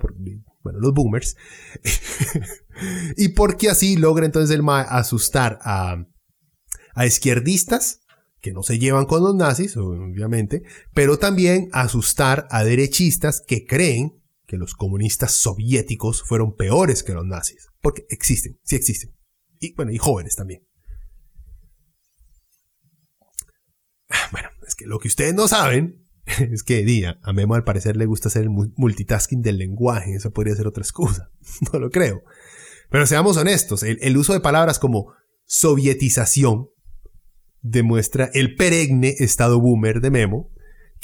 [0.63, 1.37] bueno, los boomers,
[3.17, 6.07] y porque así logra entonces el MAE asustar a,
[6.95, 8.01] a izquierdistas
[8.41, 14.24] que no se llevan con los nazis, obviamente, pero también asustar a derechistas que creen
[14.47, 17.69] que los comunistas soviéticos fueron peores que los nazis.
[17.81, 19.15] Porque existen, sí existen.
[19.61, 20.67] Y bueno, y jóvenes también.
[24.11, 26.07] Ah, bueno, es que lo que ustedes no saben
[26.39, 30.15] es que día, a Memo al parecer le gusta hacer el multitasking del lenguaje.
[30.15, 31.31] Eso podría ser otra excusa.
[31.73, 32.23] No lo creo.
[32.91, 35.15] Pero seamos honestos, el uso de palabras como
[35.47, 36.69] sovietización
[37.61, 40.51] demuestra el perenne estado boomer de Memo,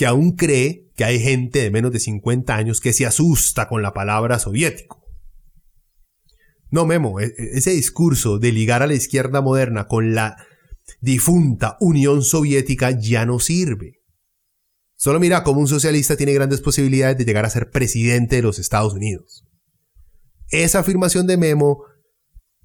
[0.01, 3.83] que aún cree que hay gente de menos de 50 años que se asusta con
[3.83, 5.05] la palabra soviético.
[6.71, 10.39] No, Memo, e, e, ese discurso de ligar a la izquierda moderna con la
[11.03, 14.01] difunta Unión Soviética ya no sirve.
[14.97, 18.59] Solo mira cómo un socialista tiene grandes posibilidades de llegar a ser presidente de los
[18.59, 19.45] Estados Unidos.
[20.49, 21.85] Esa afirmación de Memo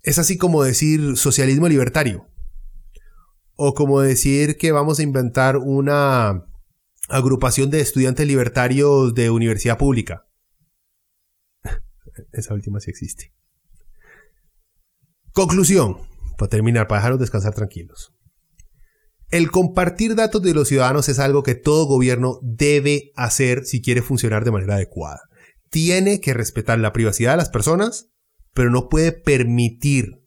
[0.03, 2.29] es así como decir socialismo libertario.
[3.57, 6.45] O como decir que vamos a inventar una
[7.09, 10.27] agrupación de estudiantes libertarios de universidad pública.
[12.31, 13.33] Esa última sí existe.
[15.31, 15.97] Conclusión,
[16.37, 18.13] para terminar, para dejarnos descansar tranquilos.
[19.31, 24.01] El compartir datos de los ciudadanos es algo que todo gobierno debe hacer si quiere
[24.01, 25.21] funcionar de manera adecuada.
[25.69, 28.07] Tiene que respetar la privacidad de las personas,
[28.53, 30.21] pero no puede permitir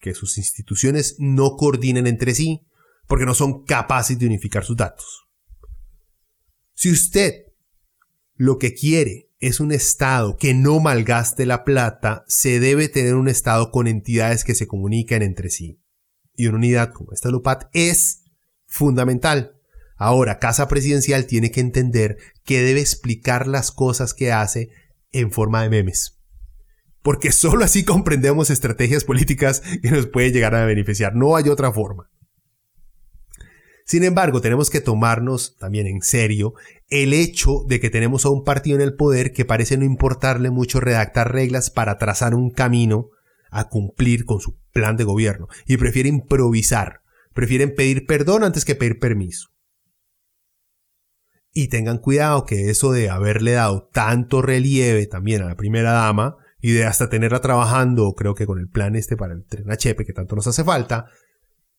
[0.00, 2.66] que sus instituciones no coordinen entre sí
[3.06, 5.29] porque no son capaces de unificar sus datos.
[6.80, 7.44] Si usted
[8.36, 13.28] lo que quiere es un Estado que no malgaste la plata, se debe tener un
[13.28, 15.78] Estado con entidades que se comuniquen entre sí.
[16.34, 18.24] Y una unidad como esta LUPAT es
[18.64, 19.60] fundamental.
[19.98, 24.70] Ahora, Casa Presidencial tiene que entender que debe explicar las cosas que hace
[25.12, 26.18] en forma de memes.
[27.02, 31.14] Porque solo así comprendemos estrategias políticas que nos pueden llegar a beneficiar.
[31.14, 32.09] No hay otra forma.
[33.90, 36.54] Sin embargo, tenemos que tomarnos también en serio
[36.90, 40.50] el hecho de que tenemos a un partido en el poder que parece no importarle
[40.50, 43.08] mucho redactar reglas para trazar un camino
[43.50, 47.00] a cumplir con su plan de gobierno y prefiere improvisar,
[47.34, 49.48] prefieren pedir perdón antes que pedir permiso.
[51.52, 56.36] Y tengan cuidado que eso de haberle dado tanto relieve también a la primera dama
[56.60, 59.76] y de hasta tenerla trabajando, creo que con el plan este para el tren a
[59.76, 61.06] que tanto nos hace falta,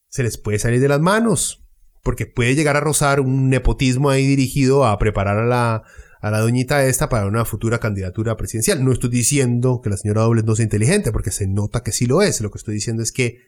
[0.08, 1.61] se les puede salir de las manos
[2.02, 5.82] porque puede llegar a rozar un nepotismo ahí dirigido a preparar a la,
[6.20, 8.84] a la doñita esta para una futura candidatura presidencial.
[8.84, 12.06] No estoy diciendo que la señora Dobles no sea inteligente, porque se nota que sí
[12.06, 12.40] lo es.
[12.40, 13.38] Lo que estoy diciendo es que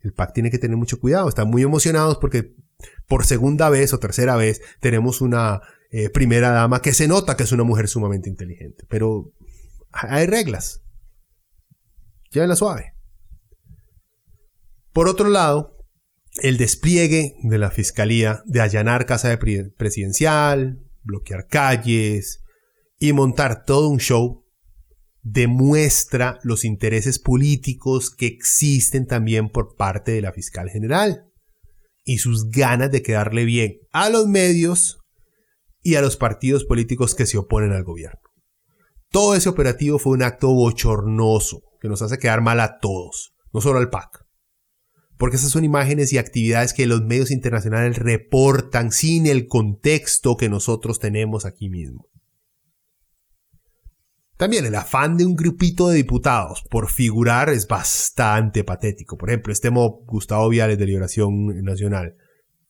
[0.00, 1.28] el PAC tiene que tener mucho cuidado.
[1.28, 2.54] Están muy emocionados porque
[3.06, 7.42] por segunda vez o tercera vez tenemos una eh, primera dama que se nota que
[7.42, 8.84] es una mujer sumamente inteligente.
[8.88, 9.32] Pero
[9.92, 10.82] hay reglas.
[12.30, 12.94] Llévenla suave.
[14.92, 15.76] Por otro lado,
[16.36, 22.44] el despliegue de la fiscalía de allanar casa presidencial, bloquear calles
[22.98, 24.46] y montar todo un show
[25.22, 31.24] demuestra los intereses políticos que existen también por parte de la fiscal general
[32.04, 34.98] y sus ganas de quedarle bien a los medios
[35.82, 38.20] y a los partidos políticos que se oponen al gobierno.
[39.10, 43.60] Todo ese operativo fue un acto bochornoso que nos hace quedar mal a todos, no
[43.60, 44.19] solo al PAC
[45.20, 50.48] porque esas son imágenes y actividades que los medios internacionales reportan sin el contexto que
[50.48, 52.08] nosotros tenemos aquí mismo.
[54.38, 59.18] También el afán de un grupito de diputados por figurar es bastante patético.
[59.18, 62.16] Por ejemplo, este mob Gustavo Viales de Liberación Nacional.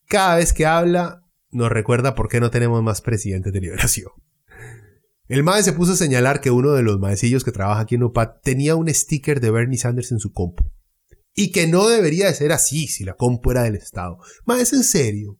[0.08, 1.22] Cada vez que habla
[1.52, 4.10] nos recuerda por qué no tenemos más presidentes de liberación.
[5.28, 8.02] El MAE se puso a señalar que uno de los maecillos que trabaja aquí en
[8.02, 10.64] UPA tenía un sticker de Bernie Sanders en su compu.
[11.34, 14.18] Y que no debería de ser así si la compu era del Estado.
[14.44, 15.38] Mae, es en serio.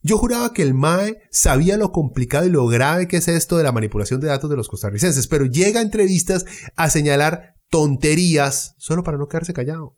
[0.00, 3.64] Yo juraba que el MAE sabía lo complicado y lo grave que es esto de
[3.64, 6.44] la manipulación de datos de los costarricenses, pero llega a entrevistas
[6.76, 9.96] a señalar tonterías solo para no quedarse callado.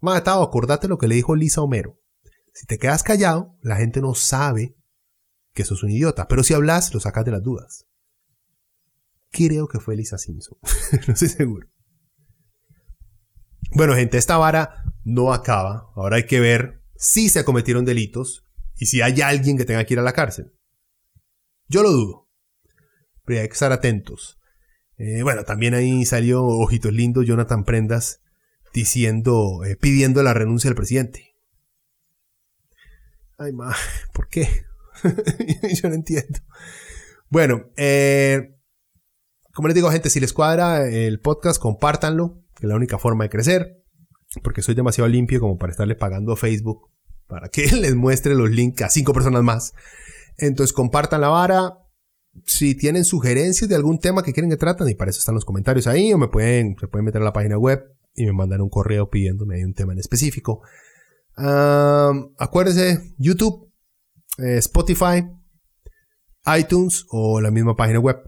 [0.00, 1.98] Mae, Tavo, acordate lo que le dijo Lisa Homero.
[2.54, 4.74] Si te quedas callado, la gente no sabe
[5.52, 7.86] que sos un idiota, pero si hablas, lo sacas de las dudas.
[9.30, 10.58] Creo que fue Lisa Simpson,
[11.06, 11.68] no estoy seguro.
[13.72, 15.90] Bueno, gente, esta vara no acaba.
[15.94, 18.44] Ahora hay que ver si se cometieron delitos
[18.76, 20.52] y si hay alguien que tenga que ir a la cárcel.
[21.68, 22.28] Yo lo dudo.
[23.24, 24.38] Pero hay que estar atentos.
[24.96, 28.20] Eh, bueno, también ahí salió Ojitos Lindos Jonathan Prendas
[28.74, 31.36] diciendo, eh, pidiendo la renuncia del presidente.
[33.38, 33.74] Ay, ma,
[34.12, 34.66] ¿por qué?
[35.82, 36.40] Yo no entiendo.
[37.28, 38.56] Bueno, eh,
[39.54, 43.24] como les digo, gente, si les cuadra el podcast, compártanlo que es la única forma
[43.24, 43.82] de crecer,
[44.42, 46.90] porque soy demasiado limpio como para estarle pagando a Facebook
[47.26, 49.72] para que les muestre los links a cinco personas más.
[50.36, 51.78] Entonces compartan la vara.
[52.44, 55.44] Si tienen sugerencias de algún tema que quieren que traten, y para eso están los
[55.44, 57.82] comentarios ahí, o me pueden, se pueden meter a la página web
[58.14, 60.62] y me mandan un correo pidiéndome un tema en específico.
[61.36, 63.72] acuérdense, YouTube,
[64.38, 65.26] eh, Spotify,
[66.58, 68.18] iTunes o la misma página web.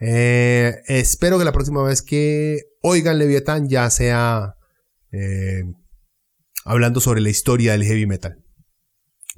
[0.00, 4.56] Eh, espero que la próxima vez que oigan Leviatán ya sea
[5.10, 5.62] eh,
[6.64, 8.42] hablando sobre la historia del heavy metal.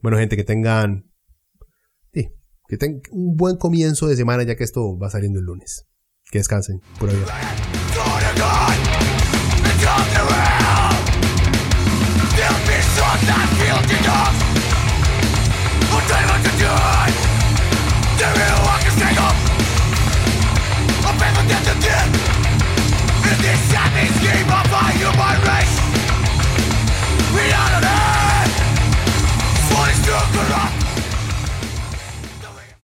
[0.02, 1.10] Bueno, gente, que tengan,
[2.12, 2.28] sí,
[2.68, 5.86] que tengan un buen comienzo de semana ya que esto va saliendo el lunes.
[6.30, 6.80] Que descansen.
[6.98, 7.16] Por hoy.